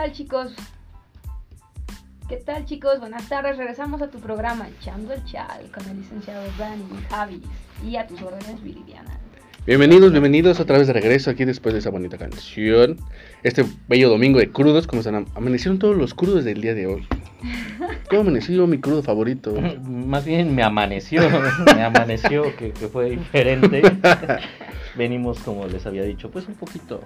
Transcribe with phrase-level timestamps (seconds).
[0.00, 0.52] tal chicos?
[2.28, 3.00] ¿Qué tal chicos?
[3.00, 7.42] Buenas tardes, regresamos a tu programa Echando el Chal con el licenciado Dani Javi
[7.84, 9.18] y a tus órdenes Viridiana.
[9.66, 12.96] Bienvenidos, bienvenidos otra vez de regreso aquí después de esa bonita canción.
[13.42, 15.26] Este bello domingo de crudos, como están?
[15.34, 17.04] Amanecieron todos los crudos del día de hoy.
[18.08, 19.52] ¿Cómo amaneció mi crudo favorito?
[19.82, 21.22] Más bien me amaneció,
[21.74, 23.82] me amaneció que, que fue diferente.
[24.94, 27.00] Venimos, como les había dicho, pues un poquito,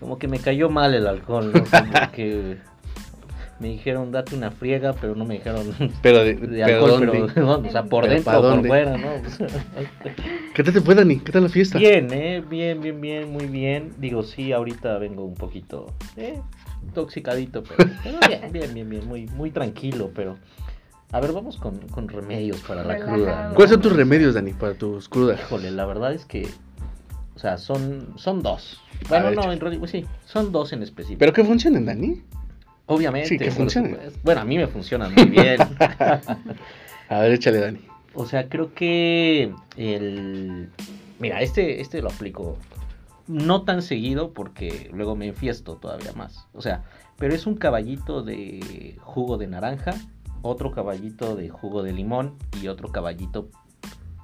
[0.00, 1.64] como que me cayó mal el alcohol, ¿no?
[1.64, 2.56] Como que
[3.58, 7.32] me dijeron date una friega, pero no me dijeron Pero de, de pero alcohol, ¿dónde?
[7.32, 8.68] pero no, o sea, por ¿Pero dentro o por dónde?
[8.68, 9.08] fuera, ¿no?
[10.54, 11.18] ¿Qué tal te fue, Dani?
[11.20, 11.78] ¿Qué tal la fiesta?
[11.78, 13.92] Bien, eh, bien, bien, bien, muy bien.
[13.98, 16.40] Digo, sí, ahorita vengo un poquito eh,
[16.84, 20.36] intoxicadito, pero, pero bien, bien, bien, bien, muy, muy tranquilo, pero
[21.12, 23.48] a ver, vamos con, con remedios para la cruda.
[23.48, 23.54] ¿no?
[23.54, 25.40] ¿Cuáles son tus remedios, Dani, para tus crudas?
[25.40, 26.46] Híjole, la verdad es que,
[27.36, 28.80] o sea, son, son dos.
[29.10, 31.18] Bueno, ver, no, en realidad, pues sí, son dos en específico.
[31.18, 32.22] ¿Pero qué funcionan, Dani?
[32.86, 33.28] Obviamente.
[33.28, 33.98] Sí, que funcionen.
[34.22, 35.60] Bueno, a mí me funcionan muy bien.
[37.08, 37.78] A ver, échale, Dani.
[38.14, 40.70] o sea, creo que el...
[41.18, 42.56] Mira, este, este lo aplico
[43.26, 46.48] no tan seguido porque luego me enfiesto todavía más.
[46.54, 46.84] O sea,
[47.18, 49.94] pero es un caballito de jugo de naranja,
[50.40, 53.50] otro caballito de jugo de limón y otro caballito...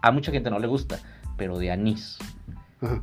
[0.00, 0.98] A mucha gente no le gusta,
[1.36, 2.18] pero de anís.
[2.82, 3.02] Ajá.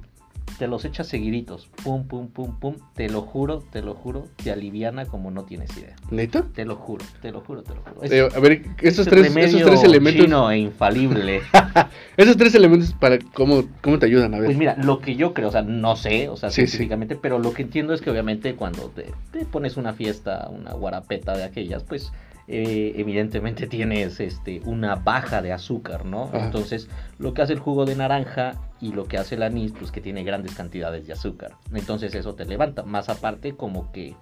[0.58, 2.76] Te los echas seguiditos, pum, pum, pum, pum.
[2.96, 5.96] Te lo juro, te lo juro, te aliviana como no tienes idea.
[6.10, 6.44] ¿Neta?
[6.54, 8.04] Te lo juro, te lo juro, te lo juro.
[8.04, 10.22] Es- Eh, a ver, esos es tres, esos tres elementos.
[10.26, 11.42] chino e infalible.
[12.18, 14.48] Esos tres elementos para cómo, cómo te ayudan, a ver.
[14.48, 16.68] Pues mira, lo que yo creo, o sea, no sé, o sea, Sí, sí.
[16.68, 20.74] científicamente, pero lo que entiendo es que obviamente cuando te, te pones una fiesta, una
[20.74, 22.12] guarapeta de aquellas, pues
[22.50, 26.24] eh, evidentemente tienes este una baja de azúcar, ¿no?
[26.34, 26.46] Ajá.
[26.46, 26.90] Entonces,
[27.20, 30.02] lo que hace el jugo de naranja y lo que hace el anís, pues que
[30.02, 31.56] tiene grandes cantidades de azúcar.
[31.74, 32.84] Entonces eso te levanta.
[32.84, 34.16] Más aparte, como que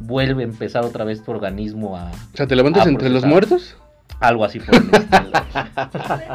[0.00, 3.76] vuelve a empezar otra vez tu organismo a o sea, ¿te levantas entre los muertos?
[4.20, 5.30] algo así por el estilo.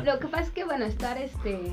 [0.03, 1.71] Lo que pasa es que, bueno, estar este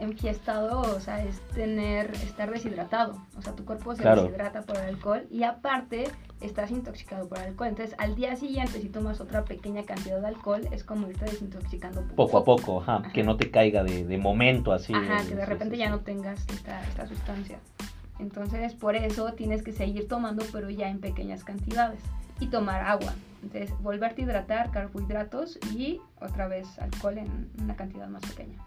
[0.00, 3.20] enfiestado, o sea, es tener, estar deshidratado.
[3.36, 4.22] O sea, tu cuerpo se Claro.
[4.22, 6.04] deshidrata por el alcohol y aparte
[6.40, 7.68] estás intoxicado por el alcohol.
[7.68, 12.02] Entonces, al día siguiente, si tomas otra pequeña cantidad de alcohol, es como irte desintoxicando
[12.16, 14.94] poco a poco, ajá, que no te caiga de, de momento así.
[14.94, 15.90] Ajá, que de Sí, repente sí, ya sí.
[15.92, 17.58] no tengas esta, esta sustancia.
[18.18, 22.00] Entonces, por eso tienes que seguir tomando, pero ya en pequeñas cantidades.
[22.38, 23.12] Y tomar agua.
[23.42, 28.58] Entonces, volverte a hidratar, carbohidratos y otra vez alcohol en una cantidad más pequeña.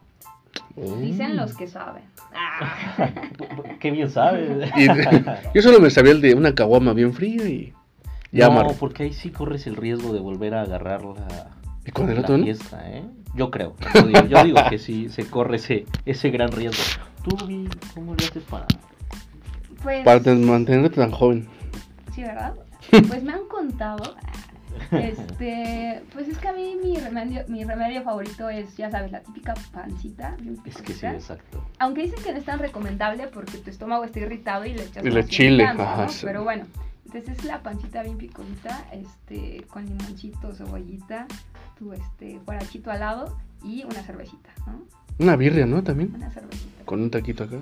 [1.01, 2.03] Dicen los que saben.
[2.35, 3.09] Ah.
[3.79, 4.69] Qué bien sabes.
[4.77, 4.87] Y-
[5.53, 7.73] yo solo me sabía el de una caguama bien fría y
[8.31, 8.75] ya no, amarro.
[8.79, 11.51] porque ahí sí corres el riesgo de volver a agarrar la,
[11.85, 12.43] ¿Y con el la otro no?
[12.43, 13.03] fiesta, ¿eh?
[13.35, 13.75] Yo creo.
[13.93, 16.81] Yo digo, yo digo que sí se corre ese, ese gran riesgo.
[17.23, 18.65] ¿Tú, Vi, cómo le haces para...?
[19.81, 21.47] Pues, Para te- mantenerte tan joven.
[22.15, 22.53] sí, ¿verdad?
[23.07, 24.15] Pues me han contado.
[24.97, 29.21] Este, pues es que a mí mi remedio, mi remedio favorito es, ya sabes, la
[29.21, 30.35] típica pancita.
[30.39, 31.65] bien Es que sí, exacto.
[31.79, 35.05] Aunque dicen que no es tan recomendable porque tu estómago está irritado y le echas
[35.05, 36.09] Y le chile, ajá, ¿no?
[36.09, 36.25] sí.
[36.25, 36.65] Pero bueno,
[37.05, 41.27] entonces es la pancita bien picosita, este, con limoncito, cebollita,
[41.77, 44.81] tu este guarachito al lado y una cervecita, ¿no?
[45.19, 45.83] Una birria, ¿no?
[45.83, 46.13] También.
[46.15, 46.85] Una cervecita.
[46.85, 47.57] Con un taquito acá.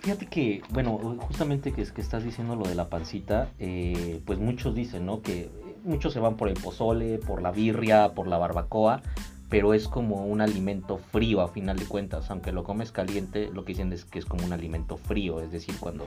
[0.00, 4.38] Fíjate que, bueno, justamente que, es que estás diciendo lo de la pancita, eh, pues
[4.38, 5.22] muchos dicen, ¿no?
[5.22, 5.48] Que
[5.84, 9.02] muchos se van por el pozole, por la birria, por la barbacoa,
[9.48, 13.64] pero es como un alimento frío a final de cuentas, aunque lo comes caliente, lo
[13.64, 16.06] que dicen es que es como un alimento frío, es decir, cuando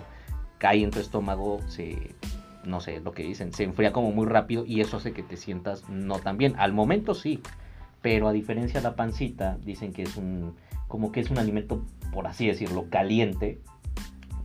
[0.57, 2.15] cae en tu estómago se,
[2.65, 5.37] no sé, lo que dicen, se enfría como muy rápido y eso hace que te
[5.37, 6.55] sientas no tan bien.
[6.57, 7.41] Al momento sí,
[8.01, 10.55] pero a diferencia de la pancita, dicen que es un,
[10.87, 13.61] como que es un alimento, por así decirlo, caliente,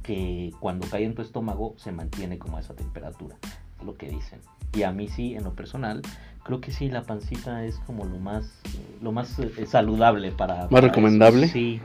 [0.02, 3.36] que cuando cae en tu estómago se mantiene como a esa temperatura,
[3.82, 4.40] lo que dicen.
[4.74, 6.02] Y a mí sí, en lo personal,
[6.44, 8.60] creo que sí, la pancita es como lo más,
[9.00, 10.68] lo más eh, saludable para...
[10.68, 10.88] para eso.
[10.88, 11.48] recomendable?
[11.48, 11.80] Sí,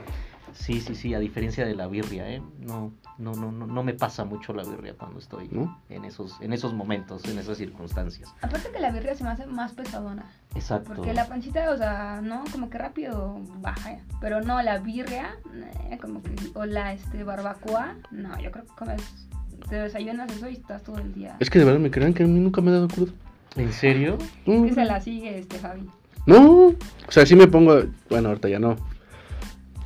[0.54, 2.42] sí, sí, sí, a diferencia de la birria, ¿eh?
[2.60, 5.80] No, no, no, no, no me pasa mucho la birria cuando estoy ¿No?
[5.88, 8.34] en, esos, en esos momentos, en esas circunstancias.
[8.42, 10.24] Aparte que la birria se me hace más pesadona.
[10.54, 10.94] Exacto.
[10.94, 13.98] Porque la pancita, o sea, no, como que rápido baja.
[14.20, 15.36] Pero no, la birria,
[15.90, 19.02] eh, como que, o la este, barbacoa, no, yo creo que comes,
[19.68, 21.36] te desayunas eso y estás todo el día.
[21.40, 23.12] Es que de verdad me crean que a mí nunca me ha dado crudo.
[23.56, 24.18] ¿En serio?
[24.46, 25.82] No, Que se la sigue este Javi.
[26.26, 26.66] no.
[26.68, 27.82] O sea, sí me pongo.
[28.10, 28.76] Bueno, ahorita ya no.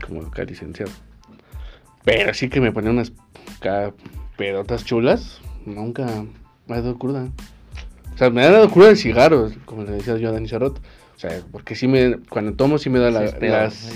[0.06, 0.90] Como acá licenciado.
[2.04, 3.12] Pero sí que me ponía unas
[4.36, 5.40] pedotas chulas.
[5.64, 6.24] Nunca
[6.66, 7.28] me ha dado cruda.
[8.14, 10.78] O sea, me ha dado cruda de cigarros, como le decía yo a Dani Charrot.
[10.78, 12.18] O sea, porque sí me.
[12.28, 13.20] Cuando tomo, sí me da la-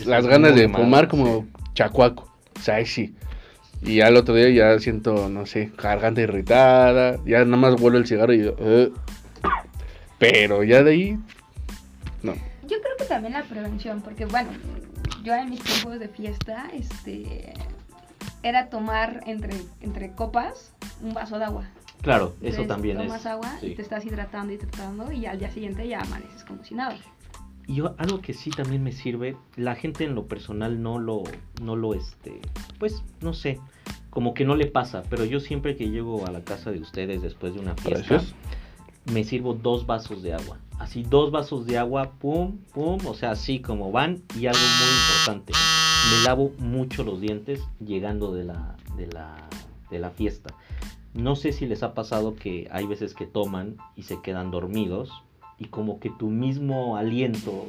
[0.07, 1.49] las, ganas de fumar como sí.
[1.75, 2.33] chacuaco.
[2.57, 3.15] O sea, ahí sí.
[3.87, 7.19] Y al otro día ya siento, no sé, garganta irritada.
[7.25, 8.93] Ya nada más vuelvo el cigarro y yo, "Ugh".
[10.19, 11.19] Pero ya de ahí,
[12.23, 12.35] no.
[12.63, 14.49] Yo creo que también la prevención, porque bueno,
[15.23, 17.53] yo en mis tiempos de fiesta, este,
[18.43, 20.73] era tomar entre, entre copas
[21.03, 21.65] un vaso de agua.
[22.03, 23.27] Claro, eso Entonces, también tomas es.
[23.27, 23.69] agua sí.
[23.69, 26.97] y te estás hidratando y tratando y al día siguiente ya amaneces como si nada.
[27.67, 31.25] Y yo, algo que sí también me sirve, la gente en lo personal no lo,
[31.61, 32.41] no lo, este,
[32.79, 33.59] pues, no sé,
[34.11, 37.23] como que no le pasa, pero yo siempre que llego a la casa de ustedes
[37.23, 38.35] después de una fiesta, Gracias.
[39.13, 40.59] me sirvo dos vasos de agua.
[40.79, 44.23] Así, dos vasos de agua, pum, pum, o sea, así como van.
[44.39, 45.53] Y algo muy importante,
[46.11, 49.49] me lavo mucho los dientes llegando de la, de la,
[49.91, 50.55] de la fiesta.
[51.15, 55.11] No sé si les ha pasado que hay veces que toman y se quedan dormidos
[55.59, 57.67] y como que tu mismo aliento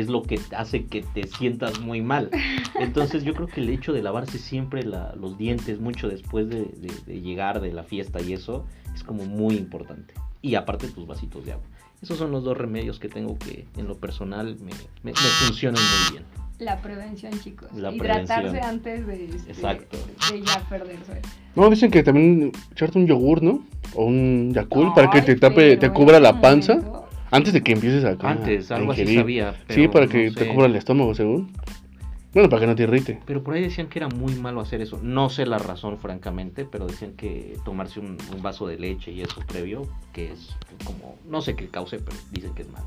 [0.00, 2.30] es lo que hace que te sientas muy mal.
[2.80, 6.64] Entonces yo creo que el hecho de lavarse siempre la- los dientes mucho después de,
[6.76, 8.64] de- de llegar de la fiesta y eso
[8.94, 10.14] es como muy importante.
[10.42, 11.64] Y aparte tus vasitos de agua.
[12.02, 14.70] Esos son los dos remedios que tengo que en lo personal me,
[15.02, 16.24] me- me funcionan muy bien.
[16.60, 17.68] La prevención, chicos.
[17.74, 18.64] La Hidratarse prevención.
[18.64, 19.96] antes de, este, Exacto.
[20.32, 21.22] de ya perderse.
[21.54, 23.64] No, dicen que también echarte un yogur, ¿no?
[23.94, 26.74] O un Yakult para que te tape, te cubra la panza.
[26.76, 29.20] momento- Antes de que empieces acá Antes, a algo así ingerir.
[29.20, 29.52] sabía.
[29.68, 30.36] Sí, pero para no que sé.
[30.36, 31.52] te cubra el estómago, según.
[32.34, 33.20] Bueno, para que no te irrite.
[33.24, 34.98] Pero por ahí decían que era muy malo hacer eso.
[35.02, 39.22] No sé la razón, francamente, pero decían que tomarse un, un vaso de leche y
[39.22, 40.54] eso previo, que es
[40.84, 42.86] como, no sé qué cause, pero dicen que es malo.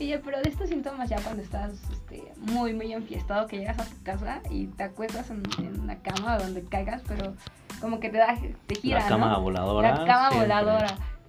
[0.00, 3.84] Oye, pero de estos síntomas ya cuando estás este, muy, muy enfiestado, que llegas a
[3.84, 7.34] tu casa y te acuestas en, en la cama donde caigas, pero
[7.80, 8.36] como que te da,
[8.66, 9.42] te gira, la cama ¿no?
[9.42, 9.98] voladora.
[9.98, 10.48] La cama siempre.
[10.48, 10.86] voladora.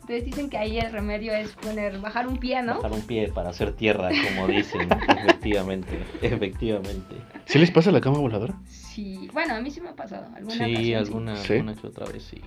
[0.07, 2.75] Entonces dicen que ahí el remedio es poner, bajar un pie, ¿no?
[2.75, 4.87] Bajar un pie para hacer tierra, como dicen.
[5.17, 7.15] efectivamente, efectivamente.
[7.45, 8.53] ¿Sí les pasa la cama voladora?
[8.67, 10.27] Sí, bueno, a mí sí me ha pasado.
[10.35, 11.53] ¿Alguna Sí, ocasión, alguna, Sí.
[11.53, 12.39] alguna que otra vez sí.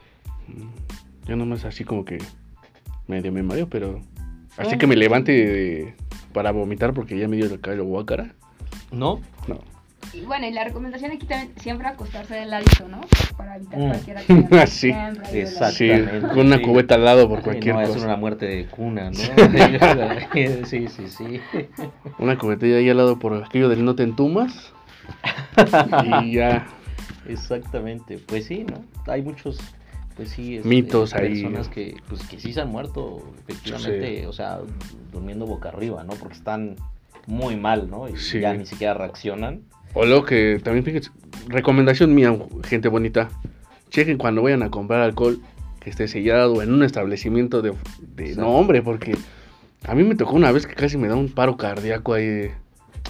[0.47, 2.19] Mm, Yo nomás así como que
[3.09, 4.01] medio me mareo, pero...
[4.57, 5.95] Así que me levante de-
[6.33, 8.35] para vomitar porque ya me dio el callo guácara.
[8.93, 9.21] ¿No?
[9.49, 9.59] No.
[10.13, 13.01] Y bueno, y la recomendación aquí también siempre acostarse del ladito, ¿no?
[13.37, 13.89] Para evitar Mm.
[13.89, 14.67] cualquier accidente.
[14.67, 15.31] Sí, exacto.
[15.31, 15.39] Sí,
[15.91, 18.05] Exactamente, con una cubeta al lado por cualquier no, es cosa.
[18.07, 19.17] una muerte de cuna, ¿no?
[20.67, 21.41] sí, sí, sí.
[22.19, 24.73] Una cubetilla ahí al lado por aquello del no te entumas.
[26.23, 26.67] y ya.
[27.27, 28.85] Exactamente, pues sí, ¿no?
[29.13, 29.59] Hay muchos,
[30.17, 31.43] pues sí, este, Mitos ahí.
[31.43, 34.61] personas que, pues que sí se han muerto, efectivamente, o sea,
[35.13, 36.15] durmiendo boca arriba, ¿no?
[36.15, 36.77] Porque están
[37.27, 38.09] muy mal, ¿no?
[38.09, 38.41] Y Sí.
[38.41, 39.61] ya ni siquiera reaccionan.
[39.95, 41.11] O lo que también fíjense,
[41.49, 43.29] recomendación mía, gente bonita.
[43.91, 45.41] Chequen cuando vayan a comprar alcohol
[45.81, 47.73] que esté sellado en un establecimiento de,
[48.15, 48.43] de Exacto.
[48.43, 49.17] nombre, porque
[49.87, 52.27] a mí me tocó una vez que casi me da un paro cardíaco ahí.
[52.27, 52.55] de-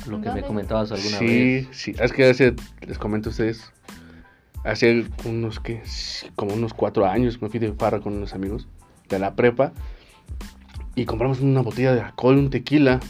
[0.08, 1.68] Lo que me comentabas alguna sí, vez.
[1.72, 2.54] sí, es que hace,
[2.86, 3.72] les comento a ustedes,
[4.64, 5.82] hace unos, que
[6.36, 8.68] Como unos cuatro años me fui de farra con unos amigos
[9.08, 9.72] de la prepa
[10.94, 13.00] y compramos una botella de alcohol, un tequila,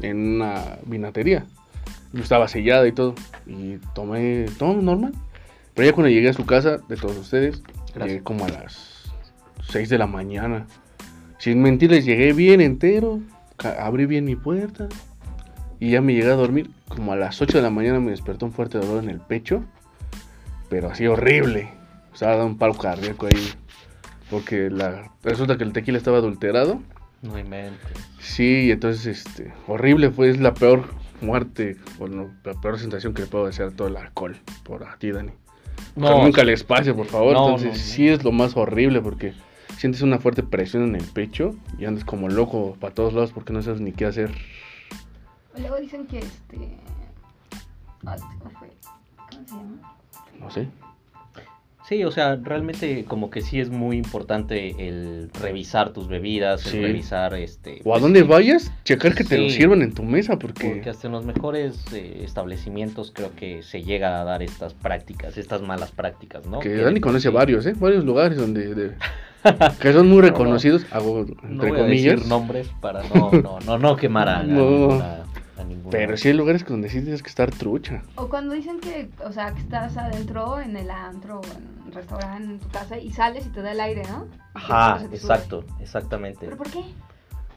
[0.00, 1.46] en una vinatería.
[2.14, 3.14] Estaba sellada y todo,
[3.46, 5.12] y tomé todo normal.
[5.74, 7.62] Pero ya cuando llegué a su casa, de todos ustedes,
[7.94, 8.06] Gracias.
[8.06, 9.12] llegué como a las
[9.68, 10.66] 6 de la mañana.
[11.38, 13.20] Sin mentirles, llegué bien entero,
[13.78, 14.88] abrí bien mi puerta,
[15.82, 16.70] y ya me llegué a dormir.
[16.86, 19.64] Como a las 8 de la mañana me despertó un fuerte dolor en el pecho.
[20.68, 21.70] Pero así horrible.
[22.12, 23.52] O sea, dado un paro cardíaco ahí.
[24.30, 26.80] Porque la, resulta que el tequila estaba adulterado.
[27.22, 27.98] No inventes.
[28.20, 30.30] Sí, entonces este, horrible fue.
[30.30, 30.84] Es la peor
[31.22, 31.76] muerte.
[31.98, 34.36] Bueno, la peor sensación que le puedo desear todo el alcohol.
[34.64, 35.32] Por a ti, Dani.
[35.94, 37.32] que nunca les pase, por favor.
[37.34, 37.78] No, entonces no, no.
[37.78, 39.34] sí es lo más horrible porque
[39.78, 41.54] sientes una fuerte presión en el pecho.
[41.78, 44.30] Y andas como loco para todos lados porque no sabes ni qué hacer.
[45.58, 46.78] Luego dicen que este.
[48.06, 48.16] ah.
[48.38, 49.96] ¿Cómo se llama?
[50.40, 50.68] No sé.
[51.92, 56.78] Sí, o sea, realmente como que sí es muy importante el revisar tus bebidas, Sí.
[56.78, 57.80] el revisar este...
[57.84, 60.70] O a pues, donde sí, vayas, checar que te lo sirvan en tu mesa, porque,
[60.70, 65.36] Porque hasta en los mejores eh, establecimientos creo que se llega a dar estas prácticas,
[65.36, 66.60] estas malas prácticas, ¿no?
[66.60, 67.74] que Dani por conoce varios, ¿eh?
[67.78, 68.92] Varios lugares donde de-
[69.80, 70.28] que son muy No, no.
[70.28, 74.30] reconocidos, hago No entre voy a comillas, decir nombres para no, no, no, no quemar
[74.30, 74.64] a, a No.
[74.70, 75.18] ninguna,
[75.58, 78.02] a pero sí hay lugares donde sí tienes que estar trucha.
[78.16, 82.54] O cuando dicen que, o sea, que estás adentro en el antro o en restaurante,
[82.54, 84.26] en tu casa, y sales y te da el aire, ¿no?
[84.54, 86.40] Ajá, exacto, exactamente.
[86.40, 86.82] ¿Pero por qué?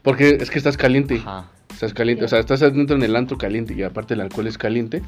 [0.02, 3.38] Porque es que estás caliente, Ajá, estás caliente, o sea, estás adentro en el antro
[3.38, 5.02] caliente y aparte el alcohol es caliente.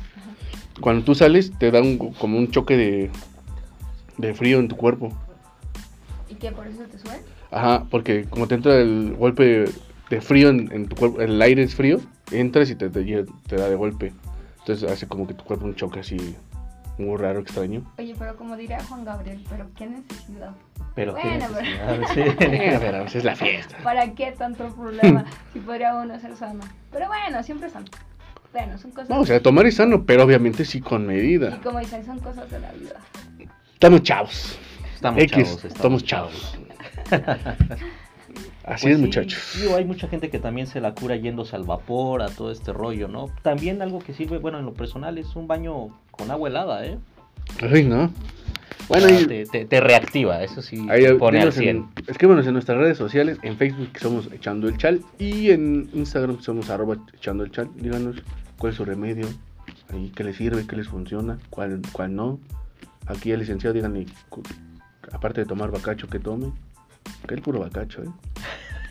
[0.80, 3.10] Cuando tú sales te da un, como un choque de,
[4.16, 5.12] de frío en tu cuerpo.
[6.28, 7.20] ¿Y que por eso te sube?
[7.50, 9.64] Ajá, porque como te entra el golpe
[10.10, 12.00] de frío en, en tu cuerpo, el aire es frío,
[12.30, 14.12] entras y te, te, lle- te da de golpe.
[14.60, 16.36] Entonces hace como que tu cuerpo un choque así
[16.98, 17.82] muy raro, extraño.
[17.98, 20.50] Oye, pero como diría Juan Gabriel, pero qué necesidad.
[20.94, 22.06] Pero qué Bueno, necesidad, Eh,
[22.74, 22.76] sí.
[22.80, 23.76] pero pues es la fiesta.
[23.84, 26.60] ¿Para qué tanto problema si podría uno ser sano?
[26.90, 27.86] Pero bueno, siempre sano.
[28.52, 29.10] Bueno, son cosas.
[29.10, 31.60] No, o sea, tomar es sano, pero obviamente sí con y medida.
[31.62, 32.96] como dicen, son cosas de la vida.
[33.74, 34.58] Estamos chavos.
[34.94, 35.64] Estamos X, chavos.
[35.66, 36.58] estamos chavos.
[38.68, 39.52] Así Pues es, sí, muchachos.
[39.60, 42.72] digo, hay mucha gente que también se la cura yéndose al vapor, a todo este
[42.72, 43.26] rollo, ¿no?
[43.42, 46.98] También algo que sirve, bueno, en lo personal es un baño con agua helada, ¿eh?
[47.62, 48.12] Ay, no.
[48.88, 51.68] Bueno, sea, y te, te- te reactiva, eso sí, ahí, pone al dinos 100.
[51.76, 53.38] en, escríbanos en nuestras redes sociales.
[53.42, 55.00] En Facebook somos Echando el Chal.
[55.18, 57.68] Y en Instagram somos arroba Echando el Chal.
[57.76, 58.16] Díganos
[58.58, 59.26] cuál es su remedio.
[59.90, 62.38] Ahí, qué les sirve, qué les funciona, cuál, cuál no.
[63.06, 64.06] Aquí el licenciado, díganle,
[65.12, 66.52] aparte de tomar bacacho, que tome.
[67.26, 68.08] Que es puro bacacho, ¿eh?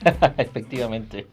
[0.38, 1.28] Efectivamente.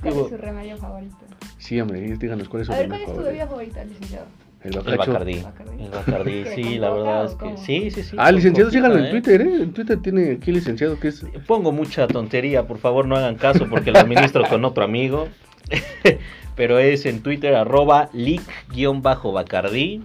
[0.00, 1.16] ¿Cuál Digo, es su remedio favorito?
[1.58, 3.74] Sí, hombre, díganos cuál es su A ver, ¿cuál es tu bebida favorito.
[3.74, 4.26] favorita, licenciado?
[4.64, 5.12] El el bacacho.
[5.12, 5.40] Bacardí.
[5.40, 5.84] Bacardí.
[5.84, 8.16] El Bacardí, ¿Qué, sí, la verdad es que sí, sí, sí.
[8.18, 9.10] Ah, licenciado, síganlo en ¿eh?
[9.10, 9.62] Twitter, ¿eh?
[9.62, 11.24] En Twitter tiene aquí licenciado que es...
[11.46, 15.28] Pongo mucha tontería, por favor no hagan caso porque lo administro con otro amigo.
[16.56, 20.02] Pero es en Twitter arroba leak-bacardí.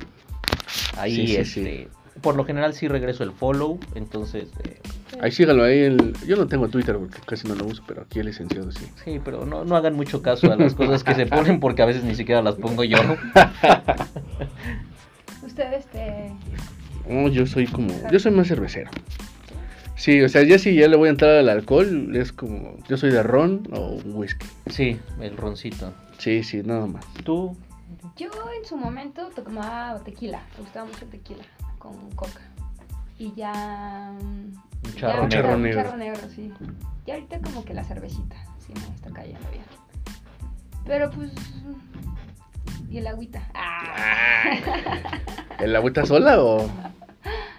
[0.97, 1.87] Ahí Sí, sí, este,
[2.27, 4.81] por lo general sí regreso el follow, entonces eh,
[5.21, 5.79] Ahí síganlo ahí.
[5.79, 8.85] el- Yo no tengo Twitter porque casi no lo uso, pero aquí el licenciado sí.
[9.05, 11.85] sí, pero no, no hagan mucho caso a las cosas que se ponen porque a
[11.85, 12.97] veces ni siquiera las pongo yo.
[15.45, 16.33] Usted, este.
[17.07, 17.93] No, yo soy como...
[18.11, 18.91] Yo soy más cervecero.
[19.95, 22.75] Sí, o sea, ya si ya le voy a entrar al alcohol, es como...
[22.89, 24.47] Yo soy de ron o whisky.
[24.69, 25.93] Sí, el roncito.
[26.17, 27.05] Sí, sí, nada más.
[27.23, 27.55] ¿Tú?
[28.17, 28.27] Yo
[28.59, 30.41] en su momento tomaba tequila.
[30.57, 31.43] Me gustaba mucho el tequila
[31.91, 32.41] con coca.
[33.17, 34.11] Y ya.
[34.19, 35.55] Un charro negro.
[35.55, 36.53] Un charro negro, sí.
[37.05, 38.35] Y ahorita como que la cervecita.
[38.59, 39.63] Sí, me está cayendo bien.
[40.85, 41.31] Pero pues.
[42.89, 43.41] Y el agüita.
[43.53, 44.43] Ah.
[45.59, 46.69] ¿El agüita sola o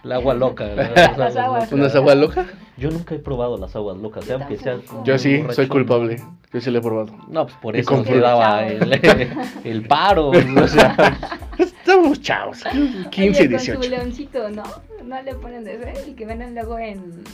[0.05, 0.65] El agua loca.
[1.17, 1.73] Las aguas.
[1.73, 2.47] unas agua loca?
[2.77, 4.79] Yo nunca he probado las aguas locas, Yo aunque sea.
[5.05, 5.69] Yo sí, soy borrachón.
[5.69, 6.23] culpable.
[6.53, 7.13] Yo sí lo he probado.
[7.29, 8.21] No, pues por Y eso con fruta.
[8.21, 8.93] daba el,
[9.65, 10.29] el paro.
[10.29, 11.19] o sea,
[11.59, 12.63] Estamos chavos.
[13.11, 13.83] 15, Oye, con 18.
[13.83, 14.63] su leoncito, ¿no?
[15.05, 17.25] No le ponen de ese, el que venden luego en,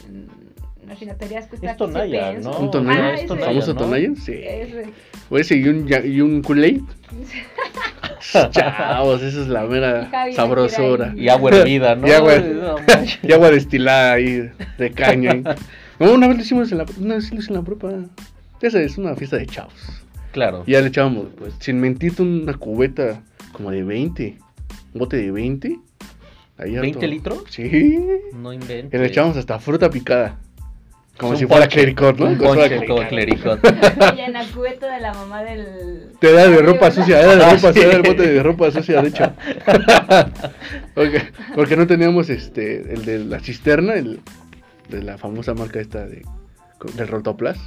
[0.98, 2.58] finaterías cuesta Es Tonaya, 15 ¿no?
[2.58, 3.04] ¿Un Tonaya?
[3.06, 3.26] Ah, Es.
[3.26, 4.16] Tonaya, ¿Famoso ¿no?
[4.16, 4.32] Sí.
[4.42, 4.86] Ese.
[5.30, 6.82] O ese y un, y un Kool-Aid.
[8.50, 11.12] Chavos, esa es la mera sabrosura.
[11.16, 12.06] y agua hervida, ¿no?
[12.06, 12.76] Y agua- No.
[13.22, 15.34] Y agua destilada ahí de caña.
[15.98, 17.92] No, una vez lo hicimos en la, una vez lo hice en la prepa.
[18.60, 19.74] Esa es una fiesta de chavos.
[20.32, 20.64] Claro.
[20.66, 23.22] Y ya le echábamos, pues, sin mentirte, una cubeta
[23.52, 24.38] como de 20.
[24.94, 25.78] Un bote de 20.
[26.58, 27.06] Ahí ¿20 harto.
[27.06, 27.44] litros?
[27.50, 27.98] Sí.
[28.32, 28.92] No inventes.
[28.98, 30.38] Y le echábamos hasta fruta picada.
[31.18, 32.26] Como si fuera clericot, ¿no?
[32.26, 33.60] Un Como ponche clericot.
[34.16, 36.12] Y en la cubeta de la mamá del.
[36.18, 39.00] Te da de ropa sucia, era de ropa sucia, era el bote de ropa sucia,
[39.00, 39.32] de hecho.
[40.94, 41.22] porque,
[41.54, 44.20] porque no teníamos este, el de la cisterna, el
[44.88, 46.22] de la famosa marca esta de,
[46.94, 47.58] del Rotoplas,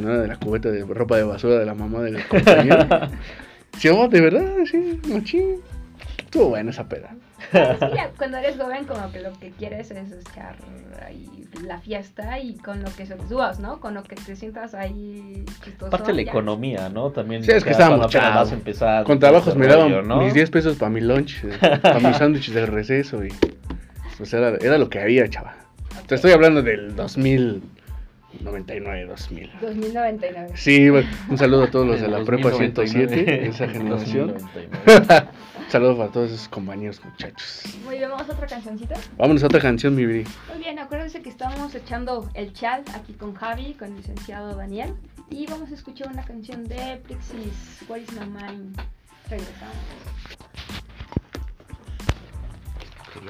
[0.00, 2.86] no era de la cubeta de ropa de basura de la mamá del compañero.
[3.76, 5.56] Sí, oh, de verdad, sí, machín.
[6.18, 7.14] Estuvo buena esa peda.
[8.18, 10.56] Cuando eres joven, como que lo que quieres es echar
[11.06, 11.28] ahí
[11.64, 13.80] la fiesta y con lo que se te subas, ¿no?
[13.80, 15.86] Con lo que te sientas ahí chistoso.
[15.86, 17.10] Aparte la economía, ¿no?
[17.10, 17.42] También.
[17.42, 18.52] Sí, es que estábamos chavos.
[19.04, 20.22] Con trabajos me daban rollo, ¿no?
[20.22, 23.30] mis 10 pesos para mi lunch, eh, para mis sándwiches de receso y
[24.16, 25.54] pues era, era lo que había, chava.
[26.06, 29.50] Te estoy hablando del 2099, 2000.
[29.60, 30.50] 2099.
[30.54, 34.34] Sí, bueno, un saludo a todos los de la prepa 2099, 107, esa generación.
[35.68, 35.70] 2099.
[35.70, 37.64] Un saludo para todos esos compañeros, muchachos.
[37.84, 38.94] Muy bien, vamos a otra cancioncita.
[39.18, 40.24] Vámonos a otra canción, mi Viri.
[40.48, 44.94] Muy bien, acuérdense que estamos echando el chat aquí con Javi, con el licenciado Daniel.
[45.30, 48.80] Y vamos a escuchar una canción de Plexis, What is my mind.
[49.28, 49.76] Regresamos.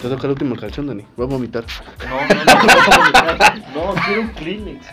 [0.00, 1.04] Te toca la última canción, Dani.
[1.16, 1.64] Voy a vomitar.
[2.08, 4.86] No, no, no, no, no, no, quiero un Kleenex.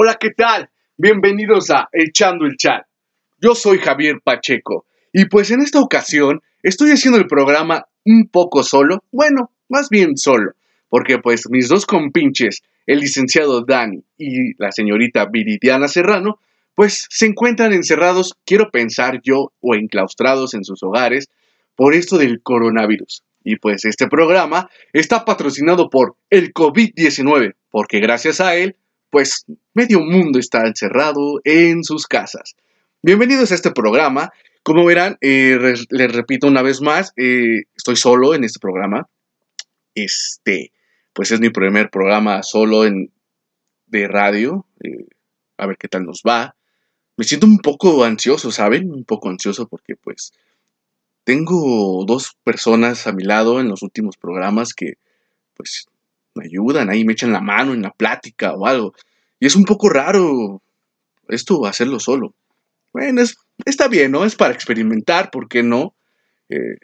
[0.00, 0.70] Hola, ¿qué tal?
[0.96, 2.86] Bienvenidos a Echando el Chat.
[3.40, 8.62] Yo soy Javier Pacheco y pues en esta ocasión estoy haciendo el programa un poco
[8.62, 10.52] solo, bueno, más bien solo,
[10.88, 16.38] porque pues mis dos compinches, el licenciado Dani y la señorita Viridiana Serrano,
[16.76, 21.26] pues se encuentran encerrados, quiero pensar yo, o enclaustrados en sus hogares
[21.74, 23.24] por esto del coronavirus.
[23.42, 28.76] Y pues este programa está patrocinado por el COVID-19, porque gracias a él
[29.10, 32.54] pues medio mundo está encerrado en sus casas.
[33.02, 34.32] Bienvenidos a este programa.
[34.62, 35.58] Como verán, eh,
[35.90, 39.08] les repito una vez más, eh, estoy solo en este programa.
[39.94, 40.72] Este,
[41.12, 43.10] pues es mi primer programa solo en,
[43.86, 44.66] de radio.
[44.84, 45.06] Eh,
[45.56, 46.54] a ver qué tal nos va.
[47.16, 48.90] Me siento un poco ansioso, ¿saben?
[48.90, 50.32] Un poco ansioso porque pues
[51.24, 54.94] tengo dos personas a mi lado en los últimos programas que
[55.54, 55.86] pues
[56.38, 58.94] me ayudan, ahí me echan la mano en la plática o algo.
[59.40, 60.62] Y es un poco raro
[61.28, 62.34] esto hacerlo solo.
[62.92, 63.22] Bueno,
[63.64, 64.24] está bien, ¿no?
[64.24, 65.94] Es para experimentar, ¿por qué no?
[66.48, 66.78] Eh,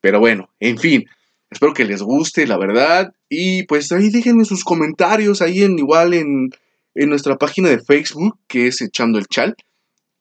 [0.00, 1.04] pero bueno, en fin,
[1.50, 3.14] espero que les guste, la verdad.
[3.28, 6.50] Y pues ahí déjenme sus comentarios, ahí en igual en,
[6.94, 9.54] en nuestra página de Facebook, que es Echando el Chal.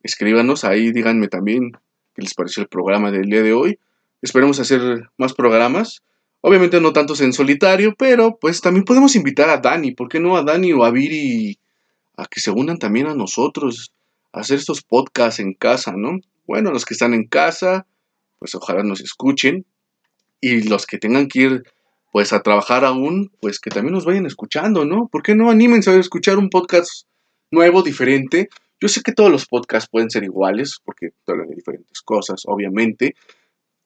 [0.03, 1.71] Escríbanos ahí, díganme también
[2.13, 3.79] qué les pareció el programa del día de hoy.
[4.21, 6.01] Esperemos hacer más programas.
[6.41, 10.35] Obviamente no tantos en solitario, pero pues también podemos invitar a Dani, ¿por qué no
[10.35, 11.57] a Dani o a Viri
[12.17, 13.93] a que se unan también a nosotros
[14.33, 16.19] a hacer estos podcasts en casa, ¿no?
[16.47, 17.85] Bueno, los que están en casa,
[18.39, 19.65] pues ojalá nos escuchen
[20.39, 21.63] y los que tengan que ir
[22.11, 25.07] pues a trabajar aún, pues que también nos vayan escuchando, ¿no?
[25.07, 27.05] ¿Por qué no anímense a escuchar un podcast
[27.51, 28.49] nuevo, diferente?
[28.81, 33.15] Yo sé que todos los podcasts pueden ser iguales, porque hablan de diferentes cosas, obviamente,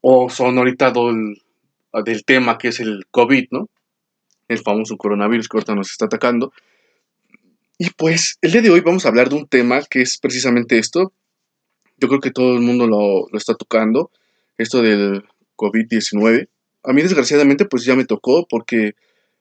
[0.02, 0.92] o son ahorita
[2.04, 3.70] del tema que es el COVID, ¿no?
[4.48, 6.52] El famoso coronavirus que ahorita nos está atacando.
[7.78, 10.78] Y pues el día de hoy vamos a hablar de un tema que es precisamente
[10.78, 11.12] esto.
[11.98, 14.12] Yo creo que todo el mundo lo, está tocando,
[14.58, 15.24] esto del
[15.58, 16.48] COVID-19.
[16.84, 18.94] A mí desgraciadamente pues ya me tocó porque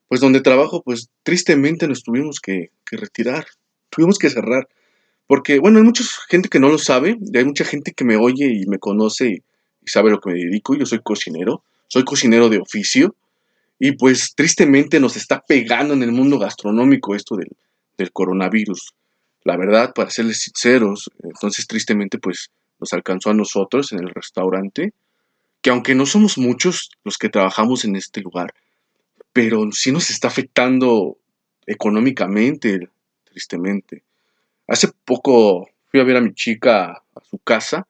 [0.08, 3.46] pues donde trabajo pues tristemente nos tuvimos que, retirar,
[3.90, 4.68] tuvimos que cerrar.
[5.26, 8.16] Porque, bueno, hay mucha gente que no lo sabe, y hay mucha gente que me
[8.16, 9.42] oye y me conoce y,
[9.86, 10.74] sabe a lo que me dedico.
[10.74, 13.14] Yo soy cocinero, soy cocinero de oficio.
[13.78, 18.94] Y pues tristemente nos está pegando en el mundo gastronómico esto del, coronavirus.
[19.42, 24.92] La verdad, para serles sinceros, entonces tristemente pues nos alcanzó a nosotros en el restaurante,
[25.60, 28.54] que aunque no somos muchos los que trabajamos en este lugar,
[29.32, 31.18] pero sí nos está afectando
[31.66, 32.88] económicamente,
[33.24, 34.02] tristemente.
[34.66, 37.86] Hace poco fui a ver a mi chica a su casa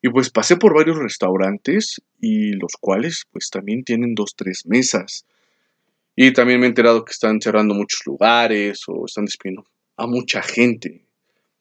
[0.00, 5.26] y pues pasé por varios restaurantes y los cuales pues también tienen dos, tres mesas.
[6.14, 9.64] Y también me he enterado que están cerrando muchos lugares o están despidiendo
[9.96, 11.04] a mucha gente.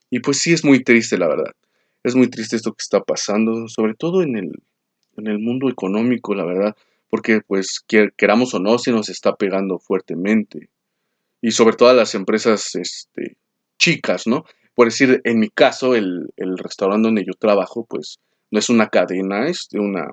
[0.09, 1.53] Y pues sí es muy triste, la verdad.
[2.03, 4.51] Es muy triste esto que está pasando, sobre todo en el,
[5.17, 6.75] en el mundo económico, la verdad.
[7.09, 7.83] Porque pues
[8.17, 10.69] queramos o no, se nos está pegando fuertemente.
[11.41, 13.37] Y sobre todo a las empresas este,
[13.77, 14.45] chicas, ¿no?
[14.77, 18.19] Por decir, en mi caso, el, restaurante donde yo trabajo, pues
[18.51, 20.11] no es una cadena, es de una,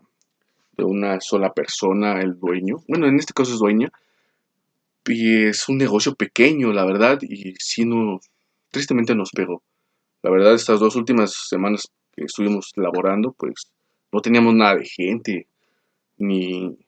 [0.76, 2.82] de una sola persona, el dueño.
[2.88, 3.90] Bueno, en este caso es dueña.
[5.06, 8.30] Y es un negocio pequeño, la verdad, y sí nos,
[8.70, 9.62] tristemente nos pegó.
[10.22, 13.70] La verdad, estas dos últimas semanas que estuvimos laborando, pues
[14.10, 15.46] no teníamos nada de gente,
[16.16, 16.78] ni,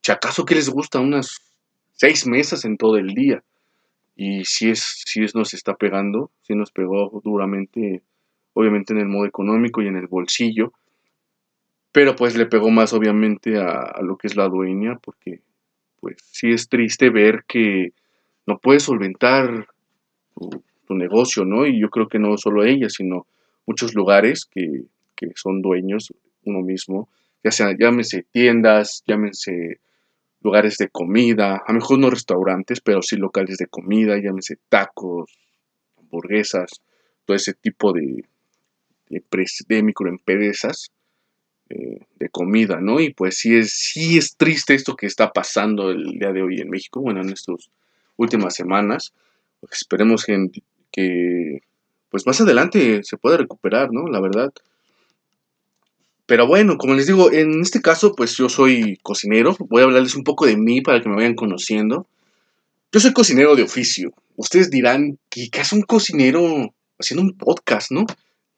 [0.00, 1.38] si que les gusta, unas
[1.92, 3.42] seis mesas en todo el día.
[4.14, 8.02] Y si es, si es nos está pegando, si nos pegó duramente,
[8.54, 10.72] obviamente en el modo económico y en el bolsillo.
[11.92, 15.40] Pero pues le pegó más obviamente a, lo que es la dueña, porque
[16.00, 17.92] pues sí es triste ver que
[18.46, 19.68] no puede solventar
[20.34, 20.62] tu,
[20.94, 21.66] negocio, ¿no?
[21.66, 23.26] Y yo creo que no solo ella, sino
[23.64, 24.82] muchos lugares que,
[25.16, 26.12] que son dueños
[26.44, 27.08] uno mismo,
[27.42, 29.80] ya sea, llámese tiendas, llámense
[30.42, 35.32] lugares de comida, a lo mejor no restaurantes, pero sí locales de comida, llámese tacos,
[35.96, 36.82] hamburguesas,
[37.24, 38.24] todo ese tipo de,
[39.68, 40.90] de, microempresas
[41.68, 43.00] eh, de comida, ¿no?
[43.00, 46.60] Y pues sí es, sí es triste esto que está pasando el día de hoy
[46.60, 47.70] en México, bueno, en estas
[48.16, 49.12] últimas semanas.
[49.70, 50.46] esperemos que,
[50.90, 51.60] que,
[52.10, 54.06] pues más adelante se pueda recuperar, ¿no?
[54.06, 54.52] La verdad.
[56.26, 59.56] Pero bueno, como les digo, en este caso, pues yo soy cocinero.
[59.58, 62.06] Voy a hablarles un poco de mí para que me vayan conociendo.
[62.92, 64.12] Yo soy cocinero de oficio.
[64.36, 68.06] Ustedes dirán, ¿qué, hace un cocinero haciendo un podcast, no?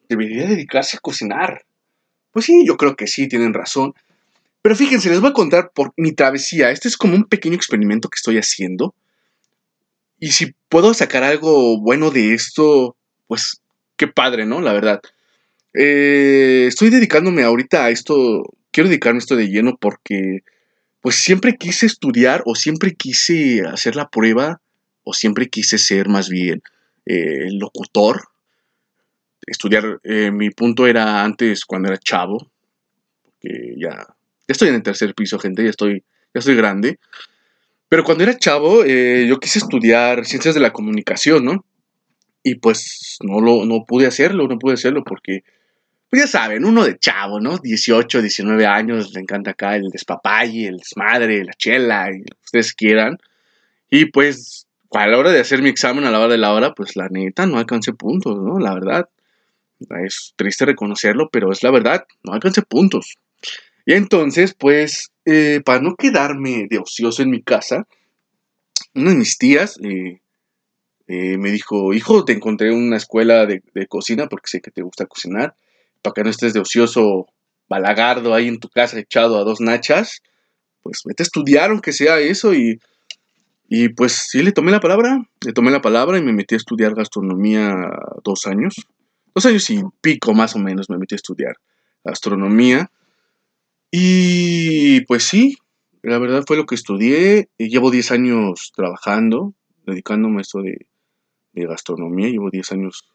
[0.09, 1.65] Debería dedicarse a cocinar.
[2.31, 3.93] Pues sí, yo creo que sí, tienen razón.
[4.61, 6.71] Pero fíjense, les voy a contar por mi travesía.
[6.71, 8.95] Este es como un pequeño experimento que estoy haciendo.
[10.19, 12.95] Y si puedo sacar algo bueno de esto,
[13.27, 13.61] pues
[13.95, 14.61] qué padre, ¿no?
[14.61, 15.01] La verdad.
[15.73, 20.39] Eh, estoy dedicándome ahorita a esto, quiero dedicarme a esto de lleno porque
[21.01, 24.61] pues siempre quise estudiar o siempre quise hacer la prueba
[25.03, 26.63] o siempre quise ser más bien
[27.05, 28.23] eh, locutor.
[29.47, 32.51] Estudiar, eh, mi punto era antes cuando era chavo,
[33.23, 34.07] porque ya,
[34.47, 36.03] estoy en el tercer piso, gente, ya estoy,
[36.33, 36.99] ya estoy grande.
[37.87, 41.65] Pero cuando era chavo, yo quise estudiar ciencias de la comunicación, ¿no?
[42.43, 45.43] Y pues no, lo, no pude hacerlo, no pude hacerlo porque
[46.09, 47.57] pues ya saben, uno de chavo, ¿no?
[47.57, 52.45] 18, 19 años, le encanta acá el despapalle, el desmadre, la chela, y lo que
[52.45, 53.17] ustedes quieran.
[53.89, 56.73] Y pues, a la hora de hacer mi examen, a la hora de la hora,
[56.73, 58.59] pues la neta, no alcancé puntos, ¿no?
[58.59, 59.09] La verdad.
[60.05, 63.15] Es triste reconocerlo, pero es la verdad, no alcancé puntos.
[63.85, 67.87] Y entonces, pues, eh, para no quedarme de ocioso en mi casa,
[68.95, 70.21] una de mis tías eh,
[71.07, 75.05] eh, me dijo, hijo, te encontré una escuela de, cocina porque sé que te gusta
[75.05, 75.55] cocinar,
[76.01, 77.27] para que no estés de ocioso
[77.67, 80.21] balagardo ahí en tu casa echado a dos nachas,
[80.81, 82.79] pues vete a estudiar aunque sea eso y,
[83.67, 86.57] y pues sí le tomé la palabra, le tomé la palabra y me metí a
[86.57, 87.75] estudiar gastronomía
[88.23, 88.75] dos años,
[89.35, 91.57] dos años y pico más o menos me metí a estudiar
[92.03, 92.89] gastronomía
[93.91, 95.57] y pues sí,
[96.01, 99.53] la verdad fue lo que estudié, llevo 10 años trabajando,
[99.85, 100.87] dedicándome a esto de,
[101.53, 103.09] de gastronomía, llevo 10 años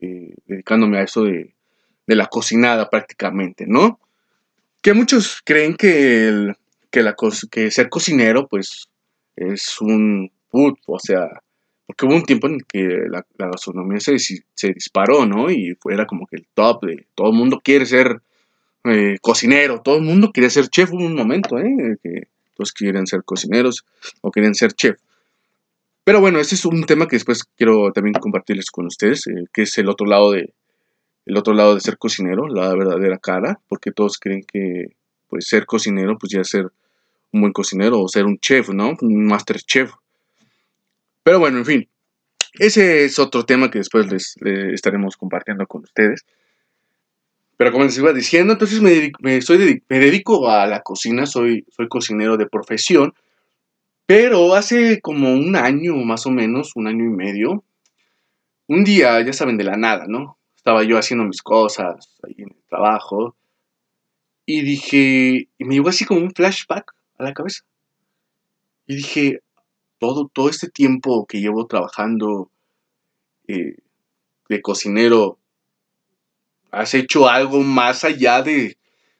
[0.00, 1.54] eh, dedicándome a esto de,
[2.06, 4.00] de la cocinada prácticamente, ¿no?
[4.82, 6.54] Que muchos creen que,
[6.90, 8.88] que ser cocinero, pues,
[9.36, 11.42] es un put, o sea,
[11.90, 15.50] porque hubo un tiempo en que la, gastronomía se, se, disparó, ¿no?
[15.50, 18.22] Y era como que el top de todo el mundo quiere ser
[18.84, 21.96] eh, cocinero, todo el mundo quería ser chef, hubo un momento, ¿eh?
[22.00, 23.84] Que todos quieren ser cocineros
[24.20, 25.00] o quieren ser chef.
[26.04, 29.62] Pero bueno, ese es un tema que después quiero también compartirles con ustedes, eh, que
[29.62, 30.54] es el otro lado de,
[31.26, 34.94] el otro lado de ser cocinero, la verdadera cara, porque todos creen que
[35.28, 36.68] pues ser cocinero pues ya ser
[37.32, 38.92] un buen cocinero o ser un chef, ¿no?
[39.00, 39.90] Un master chef.
[41.22, 41.88] Pero bueno, en fin,
[42.54, 44.36] ese es otro tema que después les,
[44.72, 46.24] estaremos compartiendo con ustedes.
[47.56, 49.12] Pero como les iba diciendo, entonces me,
[49.98, 53.12] dedico, a la cocina, soy, soy cocinero de profesión,
[54.06, 57.64] pero hace como un año más o menos, un año y medio,
[58.66, 60.38] un día, ya saben, de la nada, ¿no?
[60.60, 63.34] estaba yo haciendo mis cosas ahí en el trabajo
[64.44, 67.62] y dije, y me llegó así como un flashback a la cabeza.
[68.86, 69.40] Y dije,
[70.00, 72.50] todo, todo este tiempo que llevo trabajando
[73.46, 73.76] eh,
[74.48, 75.38] de cocinero,
[76.72, 78.76] has hecho algo más allá de,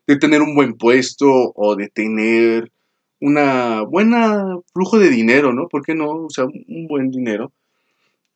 [0.09, 2.73] de tener un buen puesto o de tener
[3.21, 5.69] una buena flujo de dinero, ¿no?
[5.69, 6.25] ¿Por qué no?
[6.25, 7.53] O sea, un buen dinero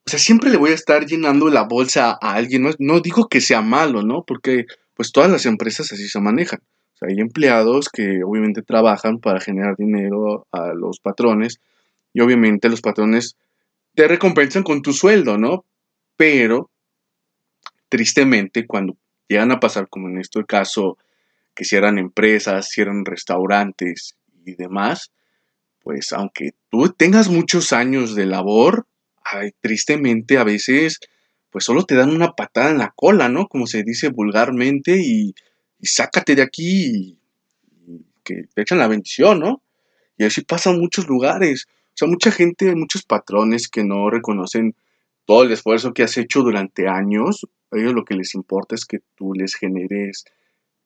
[0.07, 2.69] o sea, siempre le voy a estar llenando la bolsa a alguien.
[2.79, 4.23] No, digo que sea malo, ¿no?
[4.23, 6.61] Porque pues todas las empresas así se manejan.
[6.95, 11.59] O sea, hay empleados que obviamente trabajan para generar dinero a los patrones
[12.15, 13.37] y obviamente los patrones
[13.95, 15.67] te recompensan con tu sueldo, ¿no?
[16.17, 16.71] Pero,
[17.91, 18.97] tristemente, cuando
[19.29, 20.97] llegan a pasar, como en este caso,
[21.55, 25.13] que cierran empresas, cierran restaurantes y demás,
[25.83, 28.87] pues aunque tú tengas muchos años de labor,
[29.61, 31.01] tristemente a veces
[31.51, 33.47] pues solo te dan una patada en la cola, ¿no?
[33.47, 35.35] Como se dice vulgarmente y,
[35.81, 37.19] sácate de aquí y,
[38.25, 39.63] que te echan la bendición, ¿no?
[40.17, 41.69] Y así pasa en muchos lugares.
[41.95, 44.75] O sea, mucha gente, muchos patrones que no reconocen
[45.27, 47.47] todo el esfuerzo que has hecho durante años.
[47.71, 50.25] A ellos lo que les importa es que tú les generes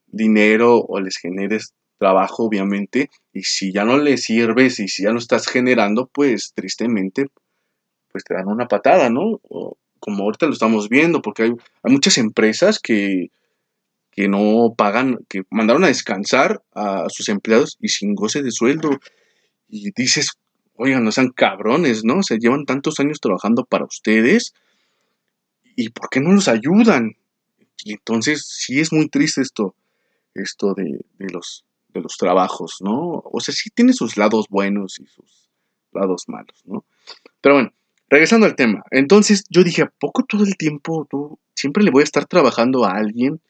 [0.07, 3.11] dinero o les generes trabajo, obviamente.
[3.33, 7.27] Y si ya no les sirves y si ya no estás generando, pues tristemente
[8.11, 9.40] pues te dan una patada, ¿no?
[10.01, 11.53] como ahorita lo estamos viendo, porque hay,
[11.85, 13.31] muchas empresas que,
[14.11, 18.90] que no pagan, que mandaron a descansar a sus empleados y sin goce de sueldo.
[19.68, 20.38] Y dices,
[20.78, 22.22] oigan, no sean cabrones, ¿no?
[22.22, 24.54] Se llevan tantos años trabajando para ustedes.
[25.76, 27.16] ¿Y por qué no los ayudan?
[27.84, 29.74] Y entonces sí es muy triste esto,
[30.34, 33.22] esto de, de, los, de los trabajos, ¿no?
[33.24, 35.50] O sea, sí tiene sus lados buenos y sus
[35.92, 36.84] lados malos, ¿no?
[37.40, 37.72] Pero bueno,
[38.08, 42.02] regresando al tema, entonces yo dije, ¿a poco todo el tiempo tú siempre le voy
[42.02, 43.40] a estar trabajando a alguien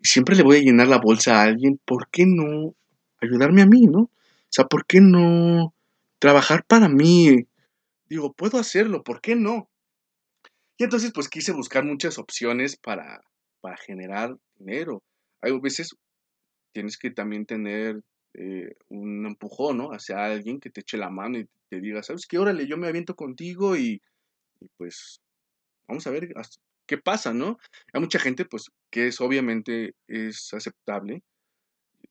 [0.00, 1.80] y siempre le voy a llenar la bolsa a alguien?
[1.84, 2.74] ¿Por qué no
[3.20, 4.00] ayudarme a mí, no?
[4.00, 5.74] O sea, ¿por qué no
[6.20, 7.48] trabajar para mí?
[8.08, 9.68] Digo, puedo hacerlo, ¿por qué no?
[10.78, 13.20] Y entonces pues quise buscar muchas opciones para,
[13.60, 15.02] para generar dinero.
[15.42, 15.94] Hay veces
[16.72, 18.00] tienes que también tener
[18.34, 19.88] eh, un empujón, ¿no?
[19.90, 22.38] Hacia alguien que te eche la mano y te diga, ¿sabes qué?
[22.38, 24.00] Órale, yo me aviento contigo y,
[24.76, 25.20] pues
[25.88, 26.32] vamos a ver
[26.86, 27.58] qué pasa, ¿no?
[27.92, 31.22] Hay mucha gente, pues, que es obviamente es aceptable,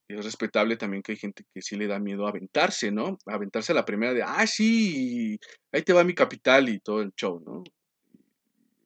[0.07, 3.17] es respetable también que hay gente que sí le da miedo a aventarse, ¿no?
[3.25, 5.39] aventarse a la primera de, ah, sí,
[5.71, 7.63] ahí te va mi capital y todo el show, ¿no?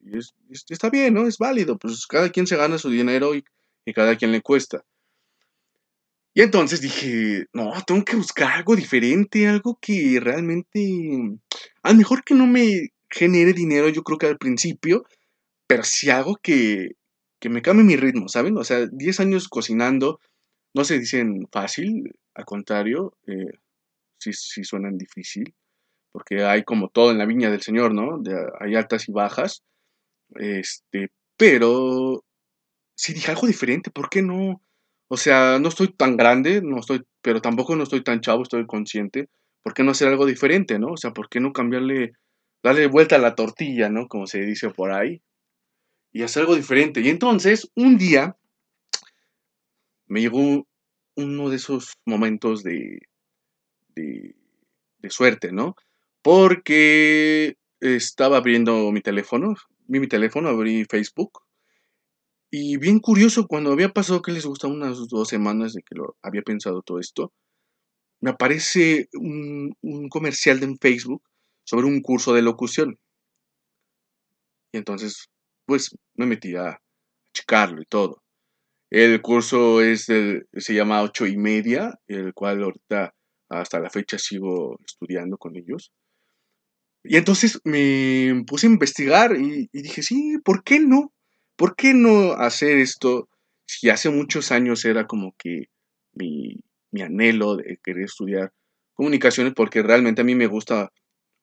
[0.05, 0.35] Y es,
[0.69, 1.27] está bien, ¿no?
[1.27, 3.43] Es válido, pues cada quien se gana su dinero y,
[3.85, 4.83] y cada quien le cuesta.
[6.33, 11.39] Y entonces dije, no, tengo que buscar algo diferente, algo que realmente,
[11.83, 15.05] a lo mejor que no me genere dinero, yo creo que al principio,
[15.67, 16.93] pero sí algo que,
[17.39, 18.57] que me cambie mi ritmo, ¿saben?
[18.57, 20.19] O sea, 10 años cocinando,
[20.73, 23.59] no se dicen fácil, al contrario, eh,
[24.19, 25.53] sí, sí suenan difícil,
[26.11, 28.21] porque hay como todo en la viña del Señor, ¿no?
[28.59, 29.63] hay altas y bajas,
[30.35, 32.23] este, pero
[32.95, 34.61] sí dije algo diferente, ¿por qué no?
[35.07, 38.65] O sea, no estoy tan grande, no estoy, pero tampoco no estoy tan chavo, estoy
[38.65, 39.29] consciente.
[39.61, 40.93] ¿Por qué no hacer algo diferente, no?
[40.93, 42.13] O sea, ¿por qué no cambiarle,
[42.63, 44.07] darle vuelta a la tortilla, ¿no?
[44.07, 45.21] Como se dice por ahí.
[46.11, 47.01] Y hacer algo diferente.
[47.01, 48.37] Y entonces, un día,
[50.13, 50.67] me llegó
[51.15, 52.99] uno de esos momentos de,
[53.95, 54.35] de,
[55.09, 55.75] suerte, ¿no?
[56.21, 59.55] Porque estaba abriendo mi teléfono,
[59.87, 61.43] vi mi teléfono, abrí Facebook
[62.55, 66.15] y bien curioso, cuando había pasado que les gusta unas dos semanas de que lo
[66.21, 67.33] había pensado todo esto,
[68.21, 69.75] me aparece un,
[70.09, 71.23] comercial de Facebook
[71.63, 72.99] sobre un curso de locución.
[74.71, 75.31] Y entonces,
[75.65, 76.79] pues me metí a
[77.33, 78.21] checarlo y todo.
[78.93, 83.13] El curso es se llama ocho y media, el cual ahorita
[83.49, 85.91] hasta la fecha sigo estudiando con ellos.
[87.03, 91.13] Y entonces me puse a investigar y dije, sí, ¿por qué no?
[91.55, 93.29] ¿por qué no hacer esto
[93.65, 95.69] si hace muchos años era como que
[96.13, 96.59] mi,
[97.01, 98.51] anhelo de querer estudiar
[98.93, 99.53] comunicaciones?
[99.53, 100.91] Porque realmente a mí me gusta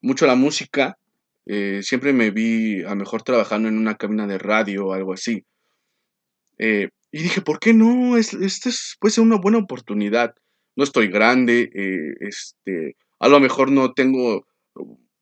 [0.00, 0.98] mucho la música.
[1.46, 5.44] Eh, siempre me vi a mejor trabajando en una cabina de radio o algo así.
[6.58, 8.16] Eh, y dije, ¿por qué no?
[8.16, 10.34] Esta es, puede ser una buena oportunidad.
[10.76, 14.46] No estoy grande, eh, este, a lo mejor no tengo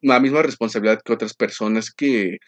[0.00, 2.38] la misma responsabilidad que otras personas que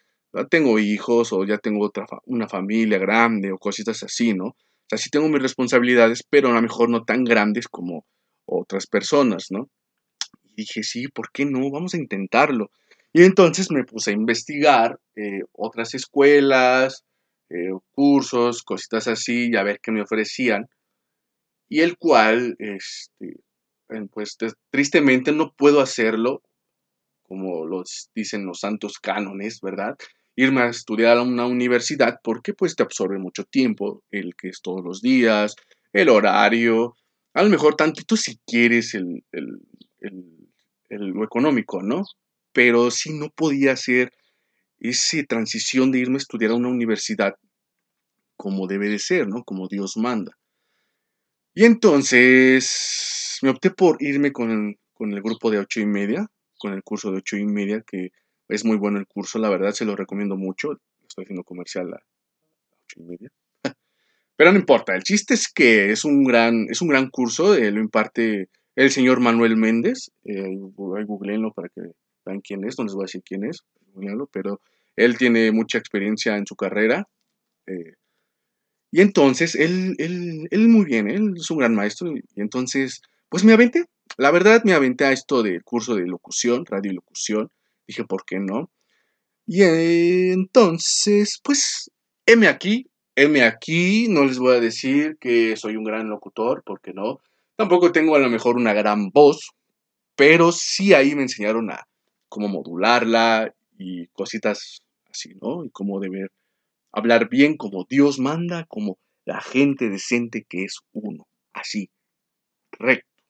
[0.48, 4.46] tengo hijos o ya tengo otra una familia grande o cositas así, ¿no?
[4.46, 4.56] O
[4.88, 8.06] sea, sí tengo mis responsabilidades, pero a lo mejor no tan grandes como
[8.44, 9.68] otras personas, ¿no?
[10.44, 11.70] Y dije, sí, ¿por qué no?
[11.70, 12.70] Vamos a intentarlo.
[13.12, 17.04] Y entonces me puse a investigar eh, otras escuelas,
[17.50, 20.68] eh, cursos, cositas así, y a ver qué me ofrecían.
[21.68, 23.40] Y el cual, este,
[24.12, 24.36] pues
[24.70, 26.42] tristemente no puedo hacerlo
[27.22, 29.96] como los dicen los santos cánones, ¿verdad?
[30.36, 34.62] irme a estudiar a una universidad porque pues te absorbe mucho tiempo, el que es
[34.62, 35.54] todos los días,
[35.92, 36.96] el horario,
[37.34, 39.22] a lo mejor tantito si quieres el,
[40.88, 42.04] lo económico, ¿no?
[42.52, 44.12] Pero si no podía hacer
[44.80, 47.36] esa transición de irme a estudiar a una universidad
[48.36, 49.44] como debe de ser, ¿no?
[49.44, 50.32] Como Dios manda.
[51.54, 56.26] Y entonces me opté por irme con con el grupo de ocho y media,
[56.58, 58.10] con el curso de ocho y media, que
[58.48, 60.72] es muy bueno el curso, la verdad se lo recomiendo mucho.
[61.08, 61.96] Estoy haciendo comercial a
[62.84, 63.32] ocho y media.
[64.36, 67.70] Pero no importa, el chiste es que es un gran, es un gran curso, eh,
[67.70, 70.10] lo imparte el señor Manuel Méndez.
[70.24, 71.80] Eh, ahí googleenlo para que
[72.26, 73.62] vean quién es, no les voy a decir quién es,
[74.32, 74.60] pero
[74.96, 77.08] él tiene mucha experiencia en su carrera.
[77.66, 77.94] Eh,
[78.92, 82.12] y entonces, él, él, él muy bien, él es un gran maestro.
[82.16, 83.86] Y entonces, pues me aventé.
[84.16, 87.50] La verdad, me aventé a esto del curso de locución, radio locución.
[87.86, 88.70] Dije, ¿por qué no?
[89.46, 89.62] Y
[90.32, 91.90] entonces, pues,
[92.26, 96.92] heme aquí, heme aquí, no les voy a decir que soy un gran locutor, porque
[96.92, 97.20] no.
[97.56, 99.50] Tampoco tengo a lo mejor una gran voz,
[100.16, 101.86] pero sí ahí me enseñaron a
[102.28, 105.64] cómo modularla y cositas así, ¿no?
[105.64, 106.30] Y cómo deber
[106.92, 111.90] hablar bien como Dios manda, como la gente decente que es uno, así,
[112.72, 113.24] recto.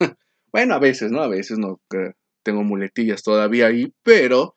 [0.52, 1.22] bueno, a veces, ¿no?
[1.22, 1.80] A veces no,
[2.42, 4.54] tengo muletillas todavía ahí, pero,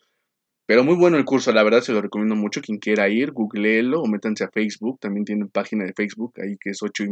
[0.65, 2.61] pero muy bueno el curso, la verdad se lo recomiendo mucho.
[2.61, 6.71] Quien quiera ir, googleelo o métanse a Facebook, también tienen página de Facebook ahí que
[6.71, 7.09] es 8 y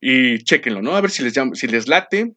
[0.00, 0.94] y chequenlo, ¿no?
[0.94, 2.34] A ver si les, si les late,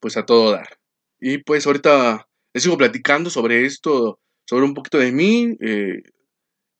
[0.00, 0.78] pues a todo dar.
[1.20, 6.02] Y pues ahorita les sigo platicando sobre esto, sobre un poquito de mí, eh,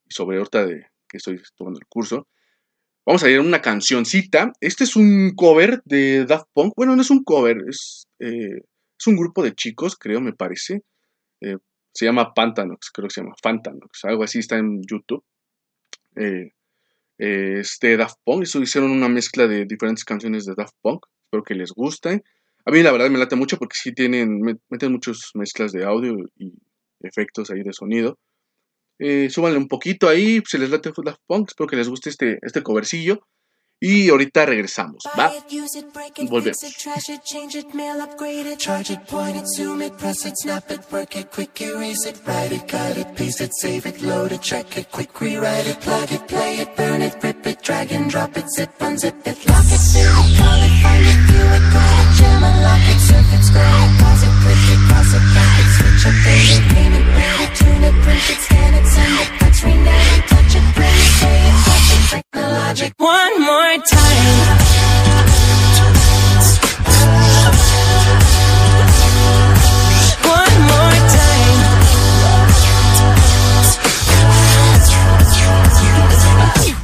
[0.08, 2.26] sobre ahorita de que estoy tomando el curso.
[3.06, 4.52] Vamos a ir a una cancioncita.
[4.60, 6.74] Este es un cover de Daft Punk.
[6.76, 8.62] Bueno, no es un cover, es eh,
[9.06, 10.82] un grupo de chicos, creo, me parece.
[11.40, 11.56] Eh,
[11.92, 15.24] se llama Pantanox, creo que se llama Fantanox, algo así está en YouTube.
[17.18, 21.06] Este Daft Punk, eso hicieron una mezcla de diferentes canciones de Daft Punk.
[21.24, 22.22] Espero que les guste.
[22.64, 26.16] A mí la verdad me late mucho porque sí tienen, meten muchas mezclas de audio
[26.36, 26.52] y
[27.00, 28.18] efectos ahí de sonido.
[28.98, 32.38] Eh, súbanle un poquito ahí, si les late Daft Punk, espero que les guste este,
[32.42, 33.26] este covercillo.
[33.82, 35.32] Y ahorita regresamos, ¿va?
[36.28, 36.58] Volvemos.
[38.58, 42.20] Charge it, point it, zoom it, press it, snap it, work it, quick erase it,
[42.26, 45.80] write it, cut it, paste it, save it, load it, check it, quick rewrite it,
[45.80, 49.48] plug it, play it, burn it, rip it, drag and drop it, zip, unzip it,
[49.48, 53.00] lock it, fill it, call it, find it, view it, call it, jam, unlock it,
[53.00, 56.52] surf it, scroll it, pause it, click it, cross it, back it, switch it, date
[56.52, 60.20] it, name it, read it, tune it, print it, scan it, send it, touch, rename
[60.20, 60.39] it,
[62.70, 64.70] magic one more time.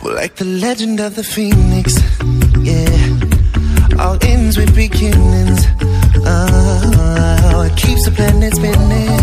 [0.03, 1.95] Like the legend of the phoenix,
[2.65, 4.03] yeah.
[4.03, 5.67] All ends with beginnings.
[6.27, 9.21] Uh, oh, it keeps the planet spinning.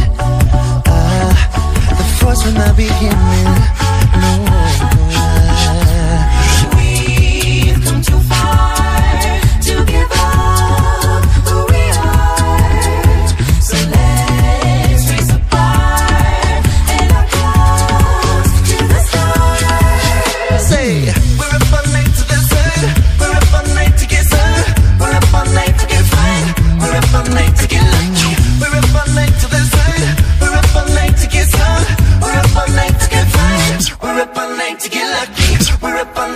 [0.95, 1.33] Uh,
[1.97, 3.83] the force from the beginning.
[4.21, 5.02] No.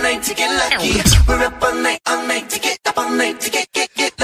[0.08, 1.00] Night to get lucky.
[1.28, 4.17] We're up all night, all night to get up all night to get get get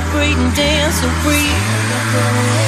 [0.00, 2.59] celebrate and dance so free.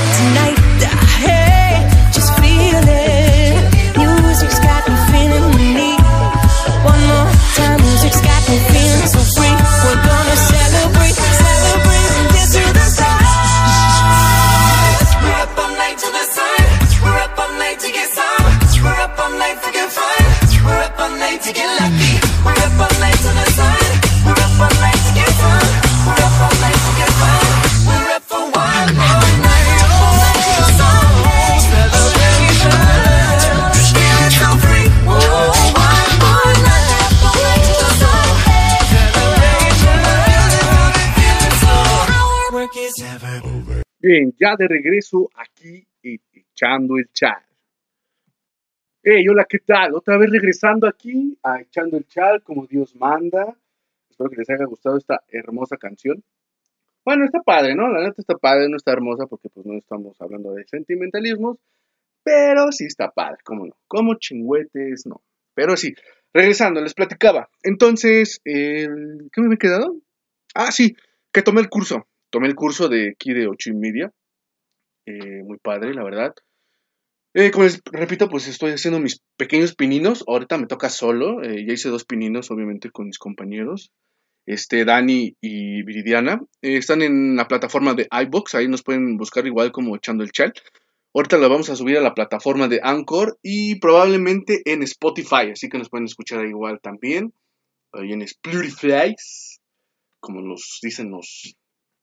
[44.15, 47.43] Bien, ya de regreso aquí echando el chal.
[49.03, 49.95] Hey, hola, ¿qué tal?
[49.95, 53.57] Otra vez regresando aquí a echando el chal como Dios manda.
[54.11, 56.23] Espero que les haya gustado esta hermosa canción.
[57.07, 57.89] Bueno, está padre, ¿no?
[57.89, 61.57] La neta está padre, no está hermosa porque pues no estamos hablando de sentimentalismos,
[62.23, 63.79] pero sí está padre, ¿cómo no?
[63.89, 65.23] Como chingüetes, no.
[65.55, 65.95] Pero sí,
[66.35, 67.49] regresando, les platicaba.
[67.63, 68.89] Entonces, ¿qué
[69.39, 69.97] me había quedado?
[70.55, 70.97] Ah, sí,
[71.33, 72.07] que tomé el curso.
[72.33, 74.11] Tomé el curso de aquí de ocho y media.
[75.07, 76.35] Eh, muy padre, la verdad.
[77.35, 80.25] Eh, como les repito, pues estoy haciendo mis pequeños pininos.
[80.27, 81.43] Ahorita me toca solo.
[81.43, 83.93] eh, ya hice dos pininos, obviamente, con mis compañeros.
[84.47, 86.41] Este, Dani y Viridiana.
[86.63, 88.55] Están en la plataforma de iBox.
[88.55, 90.57] Ahí nos pueden buscar igual como echando el chat.
[91.15, 95.51] Ahorita lo vamos a subir a la plataforma de Anchor y probablemente en Spotify.
[95.53, 97.35] Así que nos pueden escuchar igual también.
[97.93, 99.15] Ahí en Spotify.
[100.19, 101.57] Como nos dicen los,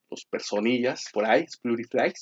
[0.10, 1.44] los personillas por ahí.
[1.44, 2.14] Spotify.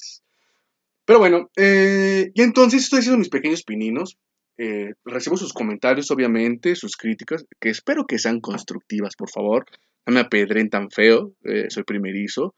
[1.05, 4.17] Pero bueno, eh, y entonces estoy haciendo mis pequeños pininos.
[4.57, 9.65] Eh, recibo sus comentarios, obviamente, sus críticas, que espero que sean constructivas, por favor.
[10.05, 12.55] No me apedren tan feo, eh, soy primerizo.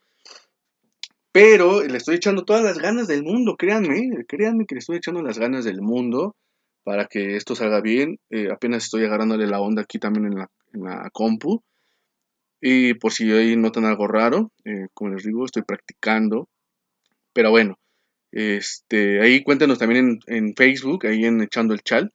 [1.30, 5.22] Pero le estoy echando todas las ganas del mundo, créanme, créanme que le estoy echando
[5.22, 6.34] las ganas del mundo
[6.82, 8.18] para que esto salga bien.
[8.52, 11.62] Apenas estoy agarrándole la onda aquí también en la compu.
[12.60, 16.48] Y por si ahí notan algo raro, eh, como les digo, estoy practicando.
[17.32, 17.78] Pero bueno,
[18.32, 22.12] este, ahí cuéntenos también en, Facebook, ahí en Echando el Chal.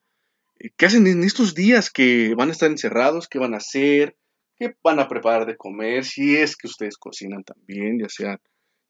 [0.59, 4.15] eh, qué hacen en estos días que van a estar encerrados, qué van a hacer,
[4.57, 8.39] qué van a preparar de comer, si es que ustedes cocinan también, ya sea,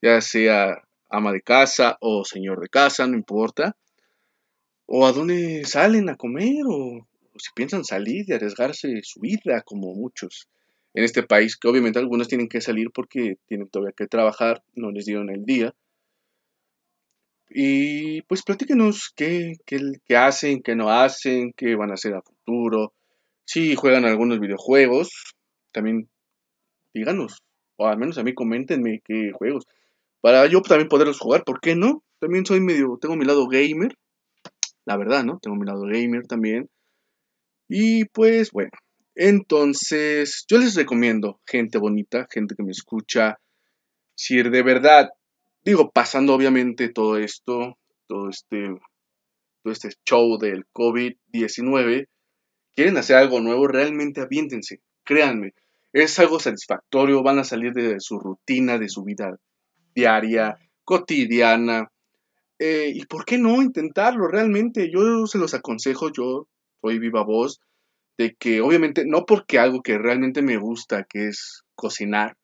[0.02, 3.76] ya sea ama de casa o señor de casa, no importa.
[4.86, 7.06] O a dónde salen a comer, o
[7.38, 10.48] si piensan salir y arriesgarse su vida, como muchos
[10.96, 14.90] en este país, que obviamente algunos tienen que salir porque tienen todavía que trabajar, no
[14.90, 15.74] les dieron el día.
[17.50, 22.22] Y pues platíquenos qué, qué, qué hacen, qué no hacen, qué van a hacer a
[22.22, 22.94] futuro.
[23.44, 25.36] Si juegan algunos videojuegos,
[25.70, 26.08] también
[26.94, 27.42] díganos.
[27.76, 29.66] O al menos a mí coméntenme qué juegos.
[30.22, 32.02] Para yo también poderlos jugar, ¿por qué no?
[32.20, 33.94] También soy medio, tengo mi lado gamer.
[34.86, 35.38] La verdad, ¿no?
[35.42, 36.70] Tengo mi lado gamer también.
[37.68, 38.70] Y pues bueno,
[39.16, 43.38] entonces yo les recomiendo, gente bonita, gente que me escucha,
[44.14, 45.10] si de verdad
[45.66, 48.68] digo, pasando obviamente todo esto, todo este,
[49.62, 52.06] todo este show del COVID-19,
[52.72, 55.54] quieren hacer algo nuevo, realmente aviéntense, créanme,
[55.92, 59.36] es algo satisfactorio, van a salir de su rutina, de su vida
[59.92, 61.90] diaria, cotidiana,
[62.60, 66.46] eh, y por qué no intentarlo realmente, yo se los aconsejo, yo
[66.80, 67.60] soy viva voz,
[68.18, 72.36] de que obviamente, no porque algo que realmente me gusta, que es cocinar,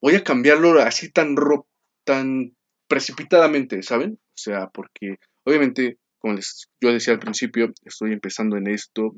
[0.00, 1.68] voy a cambiarlo así tan ro-
[2.04, 2.56] tan
[2.88, 4.14] precipitadamente, ¿saben?
[4.14, 9.14] O sea, porque obviamente, como les, yo decía al principio, estoy empezando en esto,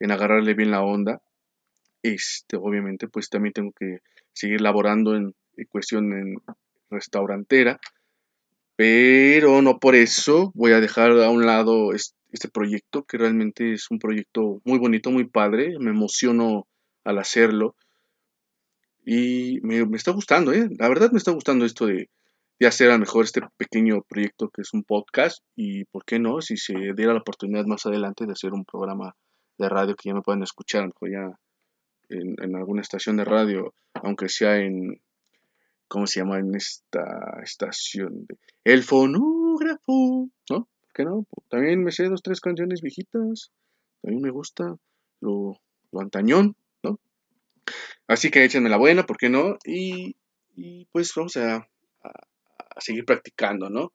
[0.00, 1.22] en agarrarle bien la onda.
[2.02, 3.98] Este, obviamente, pues también tengo que
[4.32, 6.36] seguir laborando en, en cuestión en
[6.90, 7.80] restaurantera,
[8.76, 11.92] pero no por eso voy a dejar a un lado
[12.36, 16.66] este proyecto, que realmente es un proyecto muy bonito, muy padre, me emociono
[17.04, 17.74] al hacerlo.
[19.04, 20.68] Y me, me está gustando, ¿eh?
[20.78, 22.08] La verdad me está gustando esto de,
[22.58, 25.42] de hacer a lo mejor este pequeño proyecto que es un podcast.
[25.54, 29.14] Y por qué no, si se diera la oportunidad más adelante de hacer un programa
[29.58, 31.38] de radio que ya me puedan escuchar, a lo mejor ya
[32.08, 35.00] en, en alguna estación de radio, aunque sea en,
[35.88, 36.38] ¿cómo se llama?
[36.38, 38.26] En esta estación
[38.64, 40.68] El Fonógrafo, ¿no?
[40.96, 41.26] ¿Por qué no?
[41.50, 43.50] También me sé dos, tres canciones viejitas.
[44.00, 44.76] También me gusta
[45.20, 45.60] lo,
[45.92, 46.98] lo antañón, ¿no?
[48.06, 49.58] Así que échenme la buena, ¿por qué no?
[49.64, 50.16] Y,
[50.54, 51.56] y pues vamos a,
[52.02, 53.92] a- seguir practicando, ¿no?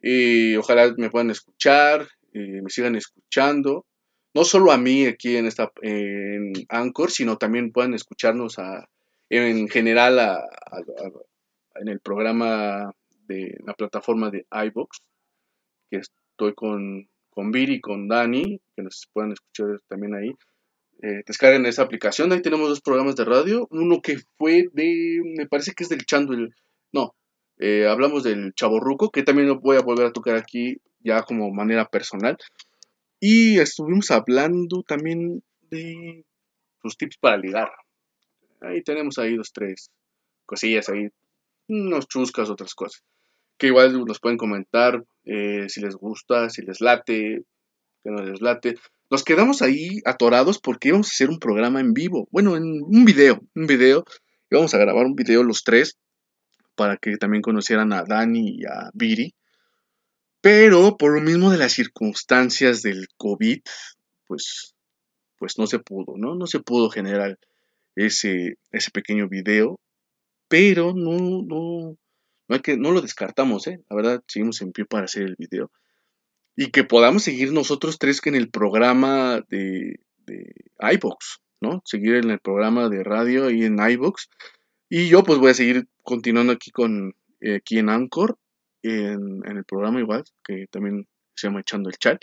[0.00, 3.86] Y ojalá me puedan escuchar, eh, me sigan escuchando.
[4.34, 8.88] No solo a mí aquí en esta en Anchor, sino también puedan escucharnos a,
[9.30, 10.48] en general a-
[11.76, 12.92] en el programa
[13.26, 15.00] de la plataforma de iBox,
[15.90, 16.00] que
[16.32, 20.32] estoy con, con Viri con Dani, que nos puedan escuchar también ahí
[21.02, 22.32] eh, descarguen esa aplicación.
[22.32, 23.66] Ahí tenemos dos programas de radio.
[23.70, 26.54] Uno que fue de, me parece que es del Chando, el,
[26.92, 27.14] no,
[27.58, 31.52] eh, hablamos del Chaborruco, que también lo voy a volver a tocar aquí ya como
[31.52, 32.36] manera personal.
[33.18, 36.24] Y estuvimos hablando también de
[36.84, 37.72] los tips para ligar.
[38.60, 39.90] Ahí tenemos ahí dos, tres
[40.46, 41.08] cosillas ahí,
[41.66, 43.02] unos chuscas, otras cosas.
[43.58, 47.44] Que igual nos pueden comentar eh, si les gusta, si les late,
[48.02, 48.76] que no les late.
[49.10, 52.28] Nos quedamos ahí atorados porque íbamos a hacer un programa en vivo.
[52.30, 54.04] Bueno, en un video, un video.
[54.50, 55.96] Íbamos a grabar un video los tres
[56.74, 59.34] para que también conocieran a Dani y a Viri.
[60.40, 63.60] Pero por lo mismo de las circunstancias del COVID,
[64.26, 64.74] pues,
[65.38, 66.34] pues no se pudo, ¿no?
[66.34, 67.38] No se pudo generar
[67.94, 69.78] ese, ese pequeño video.
[70.48, 71.96] Pero no, no,
[72.52, 73.80] no, hay que, no lo descartamos, ¿eh?
[73.88, 75.70] La verdad, seguimos en pie para hacer el video
[76.54, 81.80] y que podamos seguir nosotros tres que en el programa de, de iVoox, ¿no?
[81.86, 84.28] Seguir en el programa de radio y en iVoox.
[84.90, 88.38] Y yo pues voy a seguir continuando aquí con eh, aquí en Anchor,
[88.82, 92.22] en, en el programa igual, que también se llama Echando el Chat.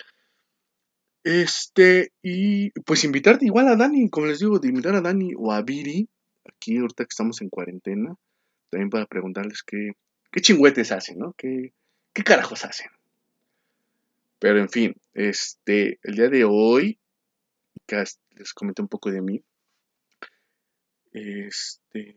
[1.23, 5.51] Este, y pues invitarte igual a Dani, como les digo, de invitar a Dani o
[5.51, 6.07] a Viri,
[6.45, 8.13] aquí ahorita que estamos en cuarentena,
[8.69, 9.93] también para preguntarles qué,
[10.31, 11.33] qué chingüetes hacen, ¿no?
[11.37, 11.73] ¿Qué,
[12.13, 12.87] qué carajos hacen?
[14.39, 16.99] Pero en fin, este, el día de hoy,
[17.91, 19.43] as- les comenté un poco de mí,
[21.13, 22.15] este,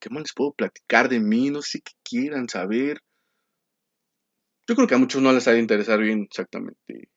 [0.00, 1.50] ¿qué más les puedo platicar de mí?
[1.50, 3.00] No sé qué quieran saber.
[4.66, 7.10] Yo creo que a muchos no les ha de interesar bien exactamente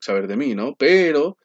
[0.00, 0.74] saber de mí, ¿no?
[0.76, 1.36] Pero,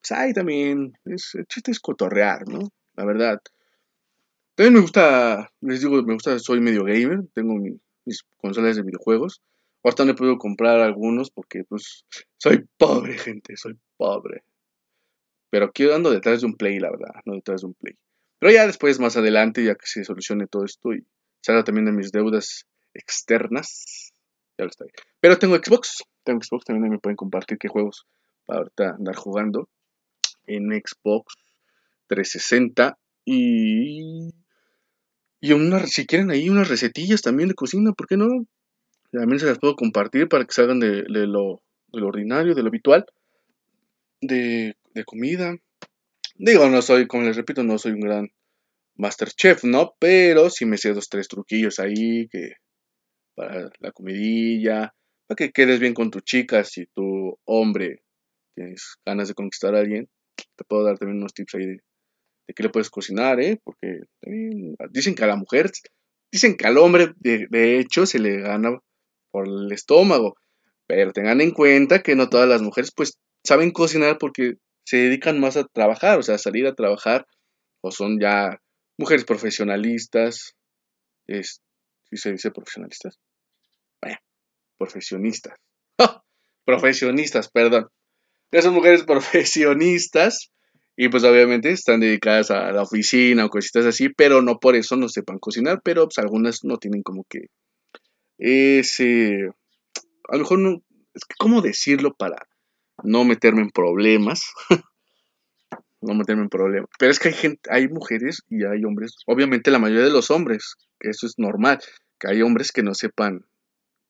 [0.00, 2.60] pues ahí también, es, el chiste es cotorrear, ¿no?
[2.94, 3.40] La verdad.
[4.56, 8.82] También me gusta, les digo, me gusta, soy medio gamer, tengo mi- mis consolas de
[8.82, 9.42] videojuegos.
[9.84, 12.04] Ahorita no he podido comprar algunos porque, pues,
[12.38, 14.42] soy pobre, gente, soy pobre.
[15.50, 17.94] Pero aquí ando detrás de un Play, la verdad, no detrás de un Play.
[18.38, 21.04] Pero ya después, más adelante, ya que se solucione todo esto y
[21.42, 24.12] salga también de mis deudas externas,
[24.58, 24.84] ya lo está.
[25.20, 28.06] Pero tengo Xbox, tengo Xbox, también me pueden compartir qué juegos
[28.46, 29.68] para ahorita andar jugando
[30.46, 31.34] en Xbox
[32.08, 34.30] 360 y
[35.46, 38.26] y una, si quieren ahí unas recetillas también de cocina, ¿por qué no?
[39.12, 42.62] También se las puedo compartir para que salgan de, de lo, de lo ordinario, de
[42.62, 43.06] lo habitual,
[44.20, 45.56] de, de comida.
[46.34, 48.28] Digo, no soy, como les repito, no soy un gran
[48.96, 49.94] master chef, ¿no?
[50.00, 52.54] Pero sí me sé dos, tres truquillos ahí que
[53.36, 54.94] para la comidilla,
[55.28, 58.02] para que quedes bien con tu chica, si tu hombre
[58.54, 60.08] tienes ganas de conquistar a alguien,
[60.56, 61.80] te puedo dar también unos tips ahí de,
[62.46, 63.60] de qué le puedes cocinar, ¿eh?
[63.62, 64.00] Porque
[64.90, 65.70] dicen que a la mujer,
[66.30, 68.78] dicen que al hombre, de, de hecho, se le gana
[69.30, 70.36] por el estómago.
[70.86, 75.40] Pero tengan en cuenta que no todas las mujeres, pues, saben cocinar porque se dedican
[75.40, 77.26] más a trabajar, o sea, a salir a trabajar,
[77.82, 78.60] o son ya
[78.96, 80.54] mujeres profesionalistas,
[81.26, 81.60] es,
[82.08, 83.18] ¿sí se dice profesionalistas?
[84.00, 84.20] Vaya,
[84.78, 85.58] profesionistas.
[86.64, 87.88] Profesionistas, perdón.
[88.52, 90.52] Son mujeres profesionistas
[90.96, 94.96] y pues obviamente están dedicadas a la oficina o cositas así, pero no por eso
[94.96, 97.48] no sepan cocinar, pero pues algunas no tienen como que
[98.38, 99.50] ese,
[100.28, 100.82] a lo mejor no,
[101.14, 102.48] es que cómo decirlo para
[103.04, 104.52] no meterme en problemas,
[106.00, 109.70] no meterme en problemas, pero es que hay gente, hay mujeres y hay hombres, obviamente
[109.70, 111.78] la mayoría de los hombres, que eso es normal,
[112.18, 113.44] que hay hombres que no sepan,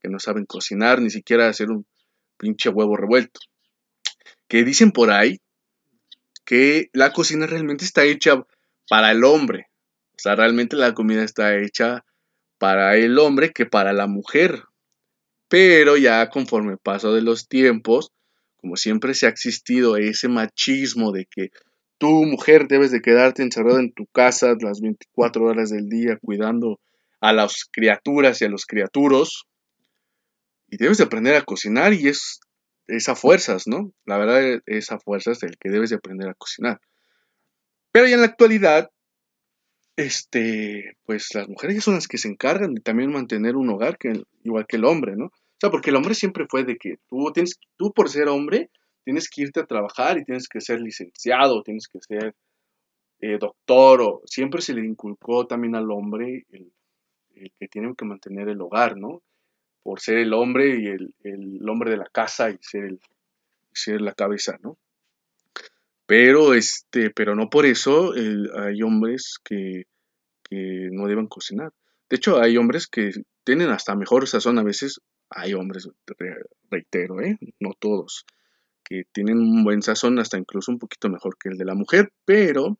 [0.00, 1.84] que no saben cocinar, ni siquiera hacer un
[2.38, 3.40] pinche huevo revuelto,
[4.46, 5.40] que dicen por ahí
[6.46, 8.46] que la cocina realmente está hecha
[8.88, 9.68] para el hombre.
[10.12, 12.06] O sea, realmente la comida está hecha
[12.58, 14.62] para el hombre que para la mujer.
[15.48, 18.12] Pero ya conforme paso de los tiempos,
[18.56, 21.50] como siempre se ha existido ese machismo de que
[21.98, 26.80] tú, mujer, debes de quedarte encerrada en tu casa las 24 horas del día cuidando
[27.20, 29.46] a las criaturas y a los criaturos.
[30.68, 32.40] Y debes de aprender a cocinar y es
[32.88, 33.92] es a fuerzas, ¿no?
[34.04, 36.80] La verdad es a fuerzas el que debes de aprender a cocinar.
[37.92, 38.90] Pero ya en la actualidad,
[39.96, 43.98] este, pues las mujeres son las que se encargan de también mantener un hogar,
[44.44, 45.26] igual que el hombre, ¿no?
[45.26, 48.70] O sea, porque el hombre siempre fue de que tú tienes, tú por ser hombre,
[49.04, 52.34] tienes que irte a trabajar y tienes que ser licenciado, tienes que ser
[53.20, 56.70] eh, doctor, o siempre se le inculcó también al hombre el,
[57.34, 59.22] el que tiene que mantener el hogar, ¿no?
[59.86, 63.00] Por ser el hombre y el, el hombre de la casa y ser, el,
[63.72, 64.78] ser la cabeza, ¿no?
[66.06, 69.84] Pero, este, pero no por eso el- hay hombres que,
[70.48, 71.72] que no deben cocinar.
[72.10, 73.10] De hecho, hay hombres que
[73.44, 75.00] tienen hasta mejor sazón a veces.
[75.30, 77.38] Hay hombres, re- reitero, ¿eh?
[77.60, 78.24] No todos,
[78.84, 82.12] que tienen un buen sazón, hasta incluso un poquito mejor que el de la mujer,
[82.24, 82.78] pero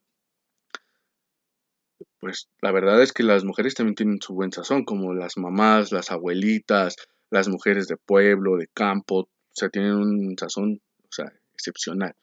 [2.19, 5.91] pues la verdad es que las mujeres también tienen su buen sazón, como las mamás,
[5.91, 6.95] las abuelitas,
[7.29, 12.13] las mujeres de pueblo, de campo, o sea, tienen un sazón, o sea, excepcional.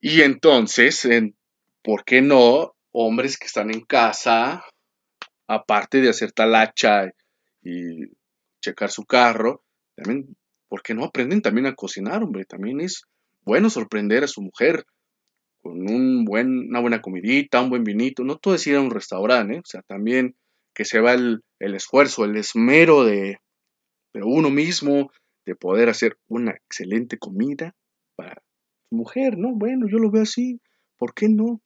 [0.00, 1.36] Y entonces, en-
[1.82, 4.64] ¿por qué no hombres que están en casa,
[5.46, 7.10] aparte de hacer talacha
[7.62, 8.06] y
[8.62, 9.62] checar su carro,
[9.96, 10.36] también,
[10.68, 12.44] ¿por qué no aprenden también a cocinar, hombre?
[12.44, 13.02] También es
[13.42, 14.84] bueno sorprender a su mujer
[15.62, 18.24] con un buen, una buena comidita, un buen vinito.
[18.24, 19.58] No todo es ir a un restaurante, ¿eh?
[19.58, 20.36] O sea, también
[20.74, 23.38] que se va el, el esfuerzo, el esmero de,
[24.14, 25.10] de uno mismo,
[25.46, 27.74] de poder hacer una excelente comida
[28.16, 28.42] para
[28.88, 29.52] su mujer, ¿no?
[29.54, 30.60] Bueno, yo lo veo así,
[30.96, 31.60] ¿por qué no?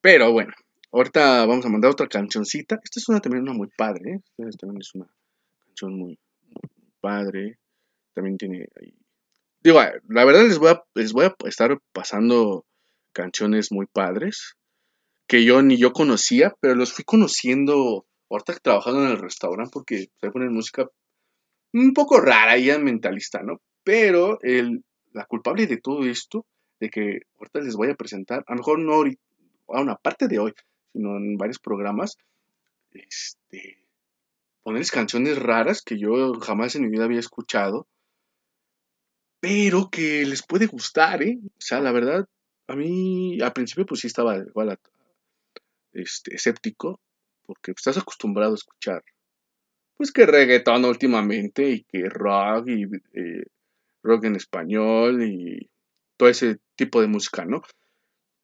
[0.00, 0.52] Pero bueno,
[0.92, 2.78] ahorita vamos a mandar otra cancioncita.
[2.82, 4.20] Esta es una también una muy padre, ¿eh?
[4.38, 5.08] Esta también es una
[5.64, 6.18] canción muy,
[7.00, 7.58] padre.
[8.14, 8.66] También tiene
[9.66, 12.64] Digo, la verdad les voy a, les voy a estar pasando
[13.12, 14.54] canciones muy padres
[15.26, 20.06] que yo ni yo conocía, pero los fui conociendo ahorita trabajando en el restaurante porque
[20.20, 20.86] se ponen música
[21.72, 23.60] un poco rara y mentalista, ¿no?
[23.82, 26.46] Pero el, la culpable de todo esto,
[26.78, 29.02] de que ahorita les voy a presentar, a lo mejor no
[29.76, 30.52] a una parte de hoy,
[30.92, 32.18] sino en varios programas,
[32.92, 33.82] este,
[34.62, 37.88] ponerles canciones raras que yo jamás en mi vida había escuchado
[39.46, 41.38] pero que les puede gustar, ¿eh?
[41.40, 42.26] O sea, la verdad,
[42.66, 44.76] a mí al principio pues sí estaba igual
[45.92, 46.98] este, escéptico,
[47.46, 49.04] porque estás acostumbrado a escuchar,
[49.96, 53.44] pues que reggaetón últimamente y que rock y eh,
[54.02, 55.70] rock en español y
[56.16, 57.62] todo ese tipo de música, ¿no?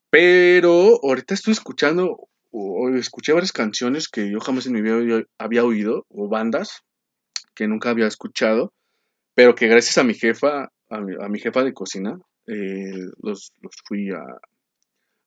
[0.08, 5.24] Pero ahorita estoy escuchando, o, o escuché varias canciones que yo jamás en mi vida
[5.36, 6.84] había oído, o bandas
[7.56, 8.72] que nunca había escuchado,
[9.34, 13.52] pero que gracias a mi jefa, a mi, jefa de cocina, eh, los,
[13.86, 14.10] fui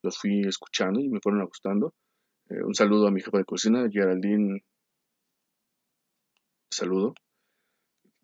[0.04, 1.94] los fui escuchando y me fueron gustando.
[2.50, 4.64] Eh, un saludo a mi jefa de cocina, Geraldine.
[6.70, 7.16] Saludo.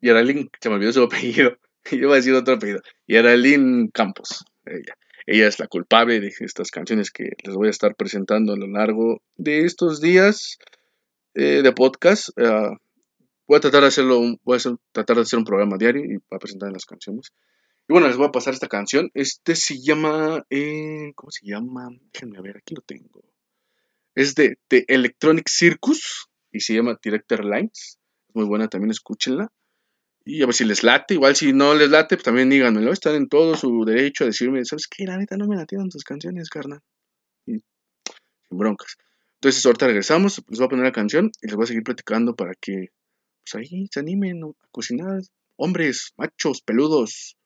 [0.02, 1.58] Geraldine, se me olvidó su apellido.
[1.92, 2.82] Yo voy a decir otro apellido.
[3.08, 4.46] Geraldine Campos.
[4.66, 4.96] Ella.
[5.26, 8.68] Ella es la culpable de estas canciones que les voy a estar presentando a lo
[8.68, 10.58] largo de estos días
[11.36, 12.30] eh, de podcast.
[12.38, 12.76] Ah,
[13.52, 16.20] voy a tratar de hacerlo, voy a hacer- tratar de hacer un programa diario y
[16.20, 17.34] para presentar las canciones.
[17.89, 19.12] Y bueno, les voy a pasar esta canción.
[19.14, 21.89] Este se llama, eh, ¿cómo se llama?
[22.14, 23.26] Déjenme ver, aquí lo tengo.
[24.16, 27.99] Es de, de Electronic Circus y se llama Director Lines.
[28.30, 29.52] Es muy buena, también escúchenla.
[30.24, 31.16] Y a ver si les late.
[31.16, 32.93] Igual si no les late, pues también díganmelo.
[32.93, 35.04] Están en todo su derecho a decirme, ¿sabes qué?
[35.04, 36.80] La neta no me latieron tus canciones, carnal.
[37.45, 37.56] Y
[38.47, 38.95] sin broncas.
[39.41, 42.34] Entonces ahorita regresamos, les voy a poner la canción y les voy a seguir platicando
[42.34, 42.91] para que
[43.44, 45.22] pues ahí se animen a cocinar.
[45.56, 47.38] Hombres, machos, peludos.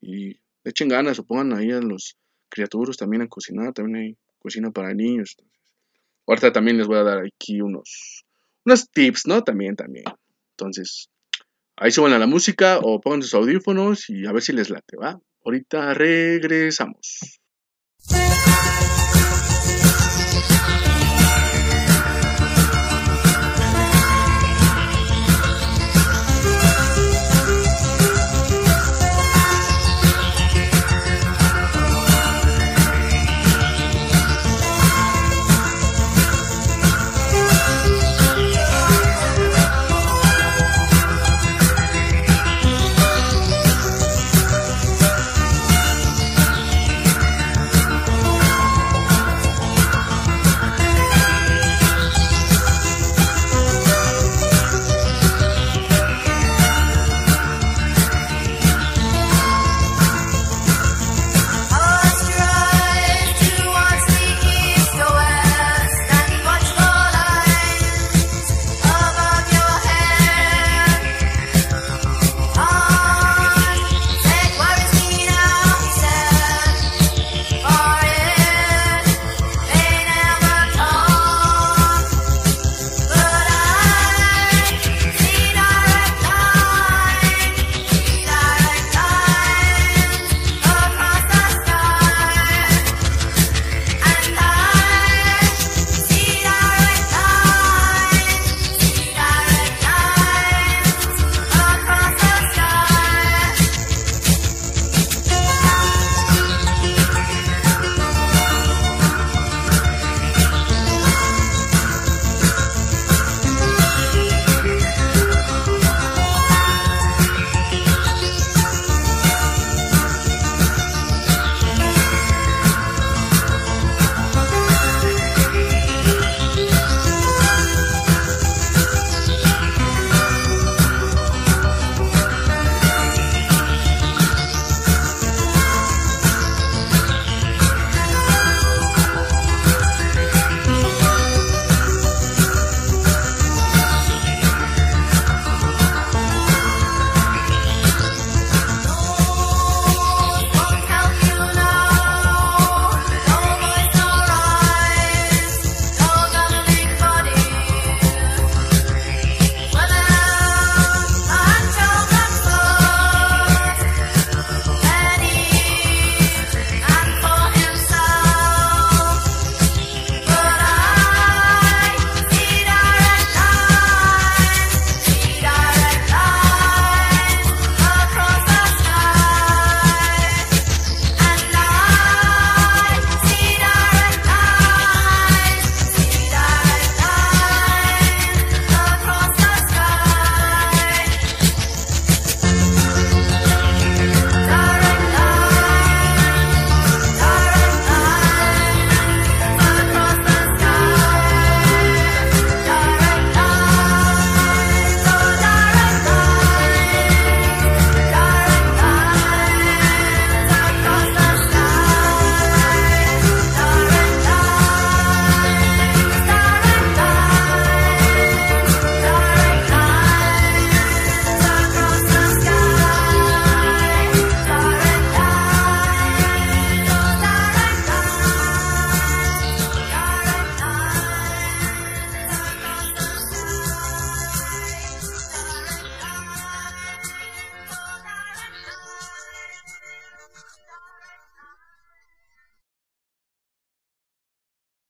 [0.00, 2.16] Y echen ganas o pongan ahí a los
[2.48, 3.72] criaturas también a cocinar.
[3.72, 5.36] También hay cocina para niños.
[6.26, 8.24] Ahorita también les voy a dar aquí unos,
[8.64, 9.42] unos tips, ¿no?
[9.42, 10.04] También, también.
[10.50, 11.08] Entonces,
[11.76, 14.96] ahí suban a la música o pongan sus audífonos y a ver si les late,
[14.96, 15.18] ¿va?
[15.44, 17.40] Ahorita regresamos.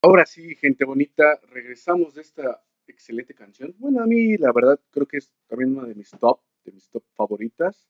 [0.01, 3.75] Ahora sí, gente bonita, regresamos de esta excelente canción.
[3.79, 6.89] Bueno, a mí la verdad creo que es también una de mis top, de mis
[6.89, 7.85] top favoritas.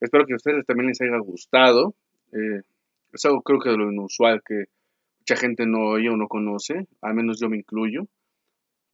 [0.00, 1.94] Espero que a ustedes también les haya gustado.
[2.32, 2.62] Eh,
[3.12, 4.64] es algo creo que de lo inusual que
[5.20, 8.08] mucha gente no oye o no conoce, al menos yo me incluyo.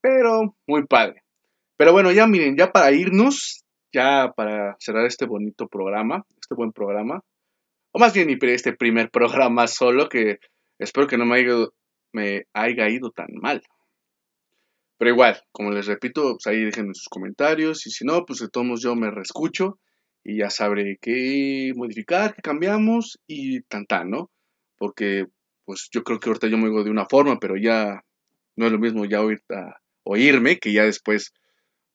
[0.03, 1.23] Pero muy padre.
[1.79, 6.73] Pero bueno, ya miren, ya para irnos, ya para cerrar este bonito programa, este buen
[6.73, 7.23] programa,
[7.93, 9.11] o más bien este primer
[9.51, 10.39] programa solo, que
[10.79, 11.67] espero que no me haya,
[12.17, 13.63] me haya ido tan mal.
[14.99, 18.49] Pero igual, como les repito, pues ahí déjenme sus comentarios y si no, pues de
[18.49, 19.79] todos yo me reescucho
[20.25, 24.31] y ya sabré qué modificar, qué cambiamos y tan tan, ¿no?
[24.77, 25.27] Porque
[25.65, 28.03] pues yo creo que ahorita yo me oigo de una forma, pero ya
[28.57, 31.33] no es lo mismo ya oír, a- oírme que ya después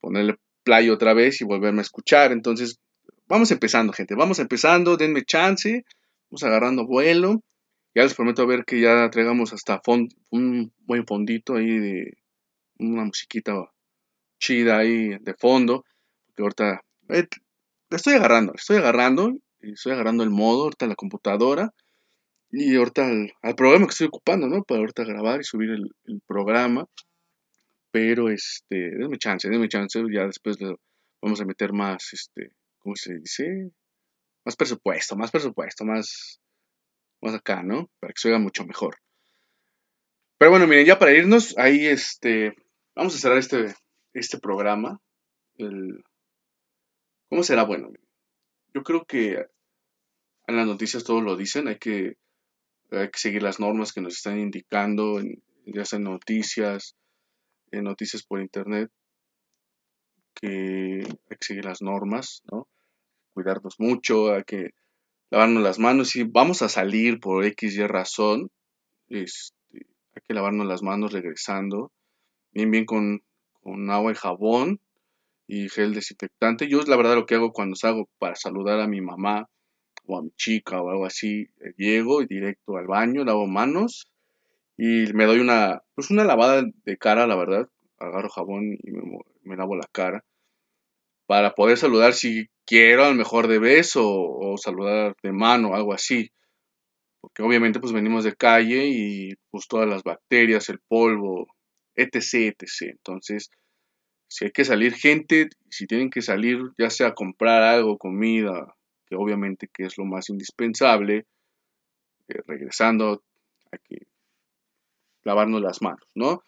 [0.01, 2.32] ponerle play otra vez y volverme a escuchar.
[2.32, 2.80] Entonces,
[3.28, 5.86] vamos empezando, gente, vamos empezando, denme chance,
[6.30, 7.41] vamos agarrando vuelo.
[7.96, 12.14] Ya les prometo ver que ya traigamos hasta fon- un buen fondito ahí de
[12.80, 13.54] una musiquita
[14.39, 15.86] chida ahí de fondo,
[16.28, 17.28] porque ahorita eh,
[17.92, 21.74] estoy agarrando, le estoy agarrando, estoy agarrando el modo ahorita la computadora
[22.52, 24.64] y ahorita al, al programa que estoy ocupando, ¿no?
[24.64, 26.86] Para ahorita grabar y subir el, el programa.
[27.92, 30.76] Pero este, denme chance, denme chance, ya después le
[31.22, 33.72] vamos a meter más, este, ¿cómo se dice?
[34.46, 36.39] Más presupuesto, más presupuesto, más,
[37.22, 37.89] más acá, ¿no?
[37.99, 38.97] Para que se oiga mucho mejor.
[40.38, 42.55] Pero bueno, miren, ya para irnos, ahí este,
[42.95, 43.76] vamos a cerrar este,
[44.13, 44.99] este programa.
[45.57, 46.03] El,
[47.30, 47.91] ¿Cómo será bueno?
[48.74, 49.45] Yo creo que
[50.47, 52.17] en las noticias todos lo dicen, hay que,
[52.89, 55.22] hay que seguir las normas que nos están indicando,
[55.65, 56.95] ya sea en noticias,
[57.72, 58.89] en noticias por internet,
[60.34, 62.67] que hay que seguir las normas, ¿no?
[63.34, 64.72] Cuidarnos mucho, hay que
[65.32, 66.10] lavarnos las manos.
[66.10, 68.52] Si vamos a salir por X y razón,
[69.08, 71.92] este, hay que lavarnos las manos regresando,
[72.52, 73.24] bien, bien con,
[73.62, 74.80] con agua y jabón
[75.48, 76.68] y gel desinfectante.
[76.68, 79.50] Yo la verdad lo que hago cuando salgo para saludar a mi mamá
[80.06, 84.08] o a mi chica o algo así, eh, llego y directo al baño, lavo manos
[84.78, 87.70] y me doy una, pues una lavada de cara, la verdad.
[88.00, 89.02] Agarro jabón y me,
[89.44, 90.24] me lavo la cara
[91.32, 95.94] para poder saludar si quiero a lo mejor de beso o saludar de mano, algo
[95.94, 96.30] así.
[97.22, 101.48] Porque obviamente pues venimos de calle y pues todas las bacterias, el polvo,
[101.96, 102.82] etc, etc.
[102.82, 103.50] Entonces,
[104.28, 108.76] si hay que salir gente, si tienen que salir ya sea a comprar algo, comida,
[109.06, 111.28] que obviamente que es lo más indispensable,
[112.28, 113.24] eh, regresando
[113.72, 114.08] hay que
[115.24, 116.44] lavarnos las manos, ¿no?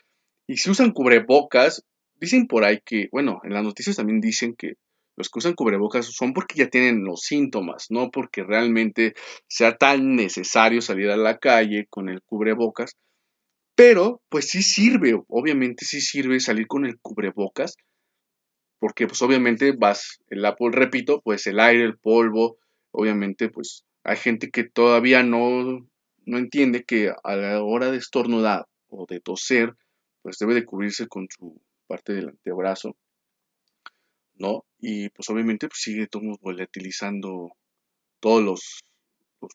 [0.45, 1.85] Y si usan cubrebocas,
[2.23, 4.73] dicen por ahí que, bueno, en las noticias también dicen que
[5.15, 9.13] los que usan cubrebocas son porque ya tienen los síntomas, no porque realmente
[9.47, 12.97] sea tan necesario salir a la calle con el cubrebocas.
[13.75, 17.75] Pero, pues sí sirve, obviamente sí sirve salir con el cubrebocas,
[18.79, 22.57] porque pues obviamente vas, el Apple, repito, pues el aire, el polvo,
[22.91, 25.87] obviamente pues hay gente que todavía no,
[26.25, 29.73] no entiende que a la hora de estornudar o de toser,
[30.21, 31.61] pues debe de cubrirse con su
[31.93, 32.97] parte del antebrazo,
[34.33, 34.65] ¿no?
[34.79, 37.51] Y pues obviamente pues sigue todo volatilizando
[38.19, 38.79] todos los,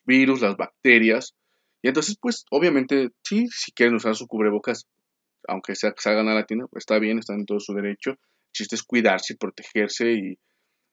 [0.05, 1.35] virus, las bacterias,
[1.81, 4.87] y entonces pues obviamente sí, si quieren usar su cubrebocas,
[5.49, 8.53] aunque sea salgan a la tienda, pues está bien, están en todo su derecho, el
[8.53, 10.37] chiste es cuidarse, protegerse y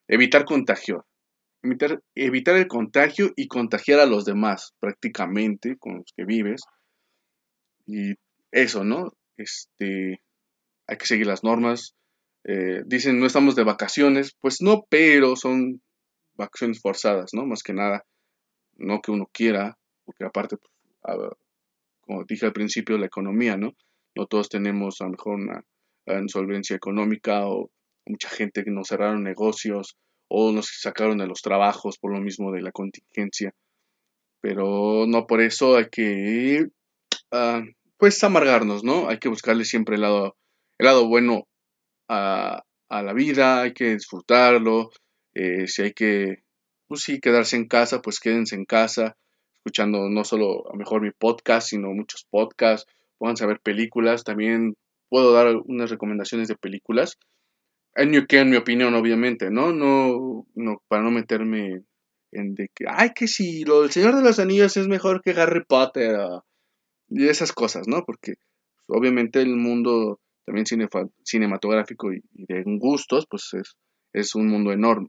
[0.08, 1.06] evitar contagio.
[1.62, 6.62] Evitar, evitar el contagio y contagiar a los demás prácticamente con los que vives.
[7.86, 8.14] Y
[8.52, 9.12] eso, ¿no?
[9.36, 10.20] Este,
[10.86, 11.94] hay que seguir las normas.
[12.44, 14.36] Eh, dicen, no estamos de vacaciones.
[14.40, 15.82] Pues no, pero son
[16.34, 17.46] vacaciones forzadas, ¿no?
[17.46, 18.04] Más que nada,
[18.76, 20.72] no que uno quiera, porque aparte, pues,
[22.00, 23.72] como dije al principio, la economía, ¿no?
[24.14, 25.64] No todos tenemos a lo mejor una
[26.06, 27.70] gran solvencia económica o
[28.06, 29.96] mucha gente que nos cerraron negocios
[30.28, 33.52] o nos sacaron de los trabajos por lo mismo de la contingencia.
[34.40, 36.66] Pero no por eso hay que,
[37.32, 37.62] ah,
[37.98, 39.08] pues, amargarnos, ¿no?
[39.08, 40.36] Hay que buscarle siempre el lado,
[40.78, 41.46] el lado bueno
[42.08, 44.90] a, la vida, hay que disfrutarlo.
[45.34, 46.42] eh, si hay que,
[46.88, 49.16] pues sí, quedarse en casa, pues quédense en casa,
[49.54, 52.90] escuchando no solo a mejor mi podcast, sino muchos podcasts.
[53.18, 54.24] Pónganse a ver películas.
[54.24, 54.76] También
[55.08, 57.18] puedo dar unas recomendaciones de películas.
[57.94, 59.72] En en mi opinión, obviamente, ¿no?
[59.72, 61.82] No, no, para no meterme
[62.32, 65.30] en de que, ay, que si lo del Señor de los Anillos es mejor que
[65.30, 66.16] Harry Potter,
[67.08, 68.04] y esas cosas, ¿no?
[68.04, 68.34] Porque
[68.88, 70.64] obviamente el mundo también
[71.24, 73.76] cinematográfico y, y de gustos, pues es,
[74.12, 75.08] es un mundo enorme.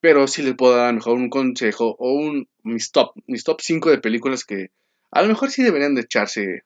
[0.00, 3.44] Pero sí les puedo dar a lo mejor un consejo o un, mis top, mis
[3.44, 4.68] top 5 de películas que
[5.10, 6.62] a lo mejor sí deberían de echarse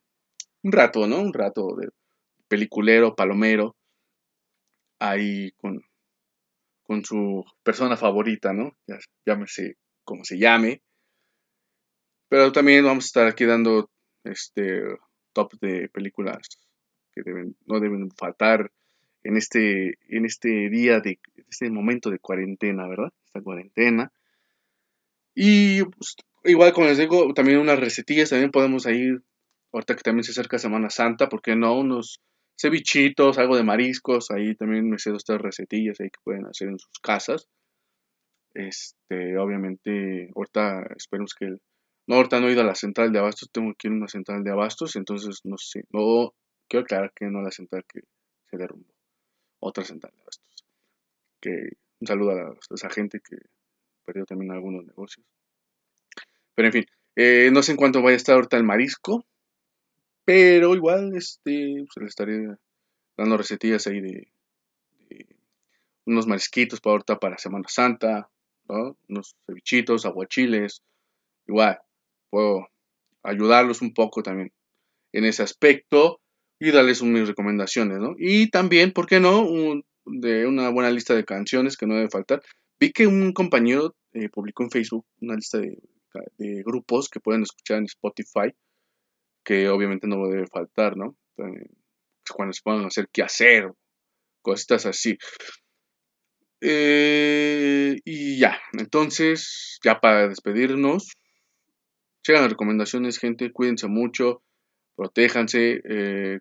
[0.63, 1.21] un rato, ¿no?
[1.21, 1.89] Un rato de
[2.49, 3.77] peliculero, palomero,
[4.99, 5.81] ahí con,
[6.83, 8.77] con su persona favorita, ¿no?
[8.87, 10.83] Ya, llámese como se llame.
[12.29, 13.91] Pero también vamos a estar aquí dando
[14.25, 14.83] este
[15.33, 16.39] top de películas
[17.15, 18.71] que deben, no deben faltar
[19.23, 23.13] en este, en este día de este momento de cuarentena, ¿verdad?
[23.27, 24.13] Esta cuarentena.
[25.35, 29.23] Y pues, igual como les digo, también unas recetillas, también podemos ir,
[29.73, 31.79] ahorita que también se acerca Semana Santa, ¿por qué no?
[31.79, 32.21] Unos
[32.59, 36.79] cevichitos, algo de mariscos, ahí también me sé estas recetillas ahí que pueden hacer en
[36.79, 37.49] sus casas.
[38.55, 41.61] Este, obviamente, ahorita esperemos que el,
[42.07, 44.09] no, ahorita no he ido a la central de abastos, tengo que ir a una
[44.09, 46.35] central de abastos, entonces no sé, no,
[46.71, 48.01] quiero aclarar que no la central que
[48.49, 48.95] se derrumbó,
[49.59, 50.65] otra central de abastos.
[51.41, 51.51] Que
[52.01, 53.37] un saludo a, esa gente que
[54.05, 55.27] perdió también algunos negocios.
[56.55, 59.27] Pero en fin, eh, no sé en cuánto vaya a estar ahorita el marisco,
[60.25, 62.57] pero igual este, pues, le estaré
[63.17, 64.33] dando recetillas ahí de,
[65.09, 65.27] de
[66.07, 68.31] unos marisquitos para ahorita para Semana Santa,
[68.69, 68.97] ¿no?
[69.09, 70.83] unos cevichitos, aguachiles,
[71.49, 71.81] igual
[72.31, 72.69] puedo
[73.25, 74.53] ayudarlos un poco también
[75.13, 76.20] en ese aspecto
[76.61, 78.15] y darles mis recomendaciones, ¿no?
[78.19, 79.49] Y también, ¿por qué no?
[80.05, 82.43] De una buena lista de canciones que no debe faltar.
[82.79, 85.79] Vi que un compañero eh, publicó en Facebook una lista de,
[86.65, 88.53] grupos que pueden escuchar en Spotify,
[89.43, 91.17] que obviamente no debe faltar, ¿no?
[91.37, 91.71] También,
[92.35, 93.71] cuando se a hacer qué hacer,
[94.43, 95.17] cositas así.
[96.61, 101.13] Eh, y ya, entonces, ya para despedirnos,
[102.23, 104.43] sigan las recomendaciones, gente, cuídense mucho,
[104.97, 106.41] protéjanse, eh,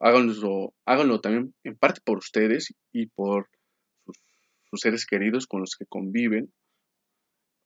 [0.00, 3.48] háganlo, háganlo también en parte por ustedes y por
[4.04, 4.16] sus,
[4.70, 6.52] sus seres queridos con los que conviven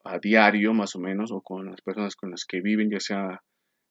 [0.05, 3.41] a diario, más o menos, o con las personas con las que viven, ya sea,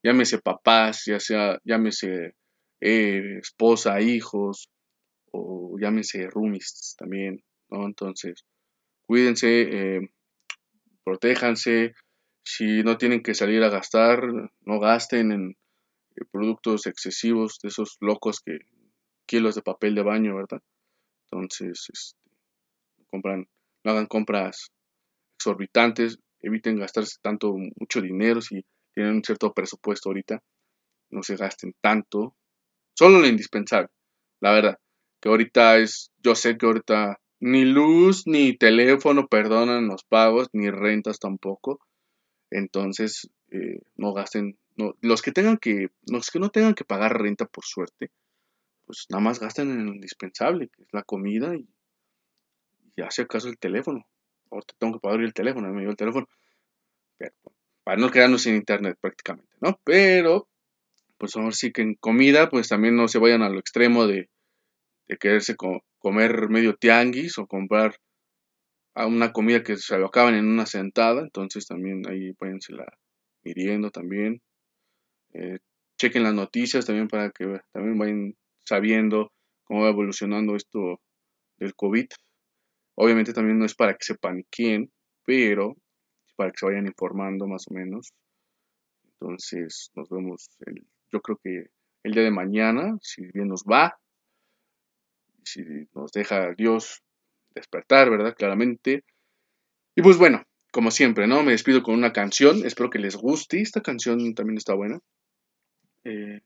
[0.04, 2.36] llámese papás, ya sea, llámese
[2.82, 4.70] eh, esposa, hijos,
[5.32, 7.86] o llámese roomies también, ¿no?
[7.86, 8.46] Entonces,
[9.08, 10.02] cuídense, eh,
[11.04, 11.94] protéjanse,
[12.44, 14.22] si no tienen que salir a gastar,
[14.62, 15.56] no gasten en
[16.32, 18.60] productos excesivos de esos locos que
[19.26, 20.62] kilos de papel de baño, ¿verdad?
[21.26, 22.20] Entonces, este,
[23.10, 23.48] compran,
[23.84, 24.72] no hagan compras
[25.38, 30.42] exorbitantes, eviten gastarse tanto, mucho dinero si tienen un cierto presupuesto ahorita,
[31.10, 32.36] no se gasten tanto,
[32.98, 33.90] solo lo indispensable,
[34.42, 34.78] la verdad,
[35.22, 40.70] que ahorita es, yo sé que ahorita ni luz ni teléfono perdonan los pagos, ni
[40.70, 41.80] rentas tampoco,
[42.52, 47.20] entonces eh, no gasten, no, los que tengan que, los que no tengan que pagar
[47.22, 48.12] renta por suerte,
[48.86, 51.68] pues nada más gasten en lo indispensable, que es la comida y,
[52.96, 54.06] y hace acaso el teléfono.
[54.52, 56.28] Ahorita tengo que pagar el teléfono, me dio el teléfono.
[57.86, 59.80] Para no quedarnos sin internet prácticamente, ¿no?
[59.86, 60.50] Pero,
[61.18, 64.30] pues ahora sí que en comida, pues también no se vayan a lo extremo de,
[65.08, 67.96] de quererse co- comer medio tianguis o comprar
[68.96, 72.32] una comida que se lo acaban en una sentada, entonces también ahí
[72.70, 72.86] la
[73.44, 74.42] midiendo también.
[75.34, 75.60] Eh,
[75.98, 79.32] chequen las noticias también para que también vayan sabiendo
[79.64, 81.00] cómo va evolucionando esto
[81.58, 82.08] del COVID.
[82.96, 84.92] Obviamente también no es para que se paniquen,
[85.26, 85.76] pero
[86.36, 88.14] para que se vayan informando más o menos.
[89.04, 90.50] Entonces nos vemos,
[91.12, 91.68] yo creo que
[92.04, 93.98] el día de mañana, si bien nos va,
[95.44, 95.62] si
[95.94, 97.02] nos deja Dios
[97.56, 98.36] despertar, ¿verdad?
[98.36, 99.04] Claramente.
[99.96, 101.44] Y pues bueno, como siempre, ¿no?
[101.44, 103.62] Me despido con una canción, espero que les guste.
[103.62, 105.00] Esta canción también está buena.
[106.04, 106.42] Eh,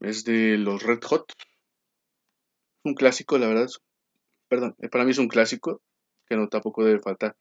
[0.00, 1.32] es de los Red Hot.
[2.84, 3.68] Un clásico, la verdad.
[4.48, 5.80] Perdón, eh, para mí es un clásico
[6.26, 7.36] que no tampoco debe faltar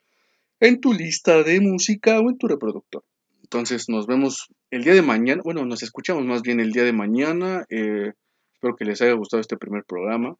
[0.60, 3.04] en tu lista de música o en tu reproductor.
[3.44, 5.42] Entonces nos vemos el día de mañana.
[5.44, 7.66] Bueno, nos escuchamos más bien el día de mañana.
[7.70, 8.14] Eh,
[8.54, 10.36] espero que les haya gustado este primer programa.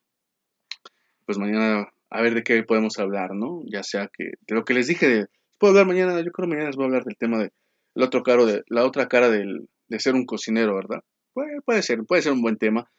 [1.26, 3.62] Pues mañana a ver de qué podemos hablar, ¿no?
[3.66, 5.28] Ya sea que de lo que les dije de
[5.60, 7.52] puedo hablar mañana, yo creo que mañana les voy a hablar del tema de
[7.96, 11.04] el otro de la otra cara del, de ser un cocinero, ¿verdad?
[11.34, 12.90] Puede, puede ser, puede ser un buen tema.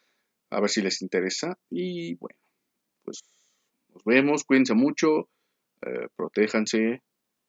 [0.50, 1.58] A ver si les interesa.
[1.70, 2.38] Y bueno,
[3.02, 3.24] pues
[3.92, 5.28] nos vemos, cuídense mucho,
[5.82, 7.02] eh, protéjanse.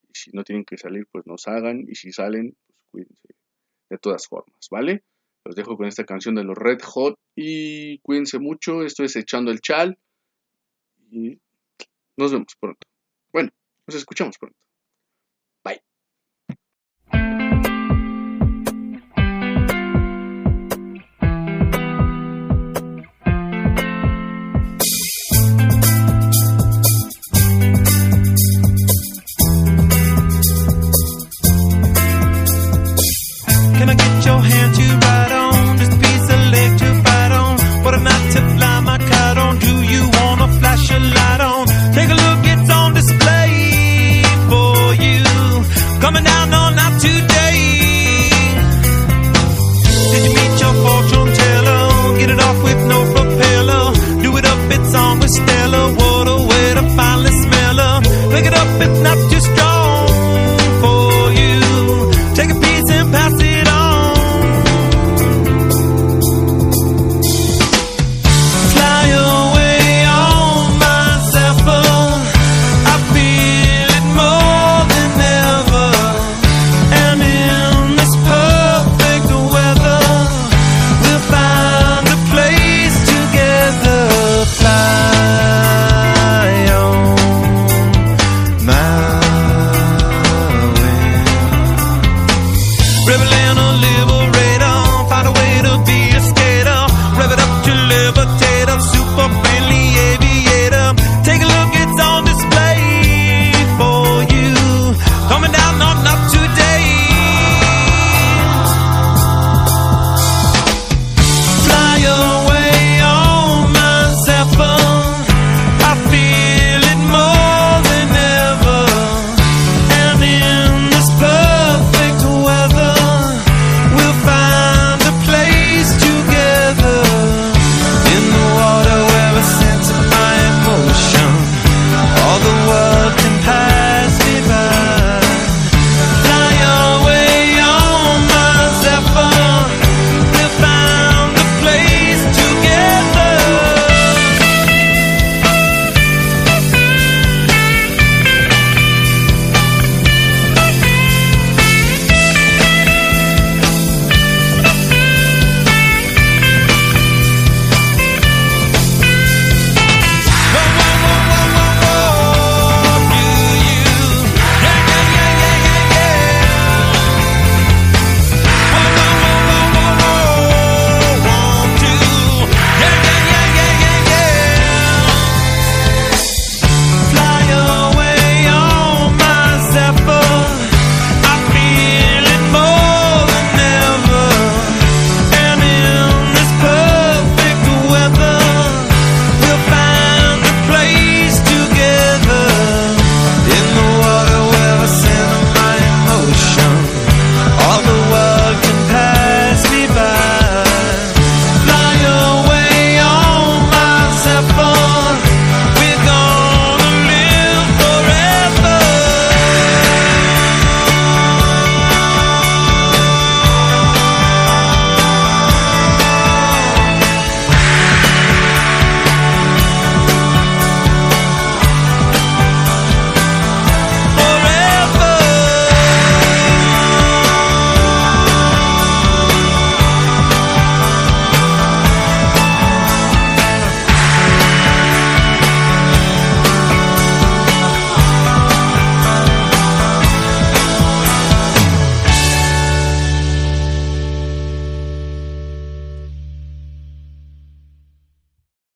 [0.04, 1.86] Y si no tienen que salir, pues nos hagan.
[1.88, 3.28] Y si salen, pues cuídense
[3.90, 5.04] de todas formas, ¿vale?
[5.46, 8.84] Los dejo con esta canción de los Red Hot y cuídense mucho.
[8.84, 9.98] Esto es Echando el Chal
[11.10, 11.40] y
[12.18, 12.86] nos vemos pronto.
[13.32, 13.52] Bueno,
[13.86, 14.58] nos escuchamos pronto.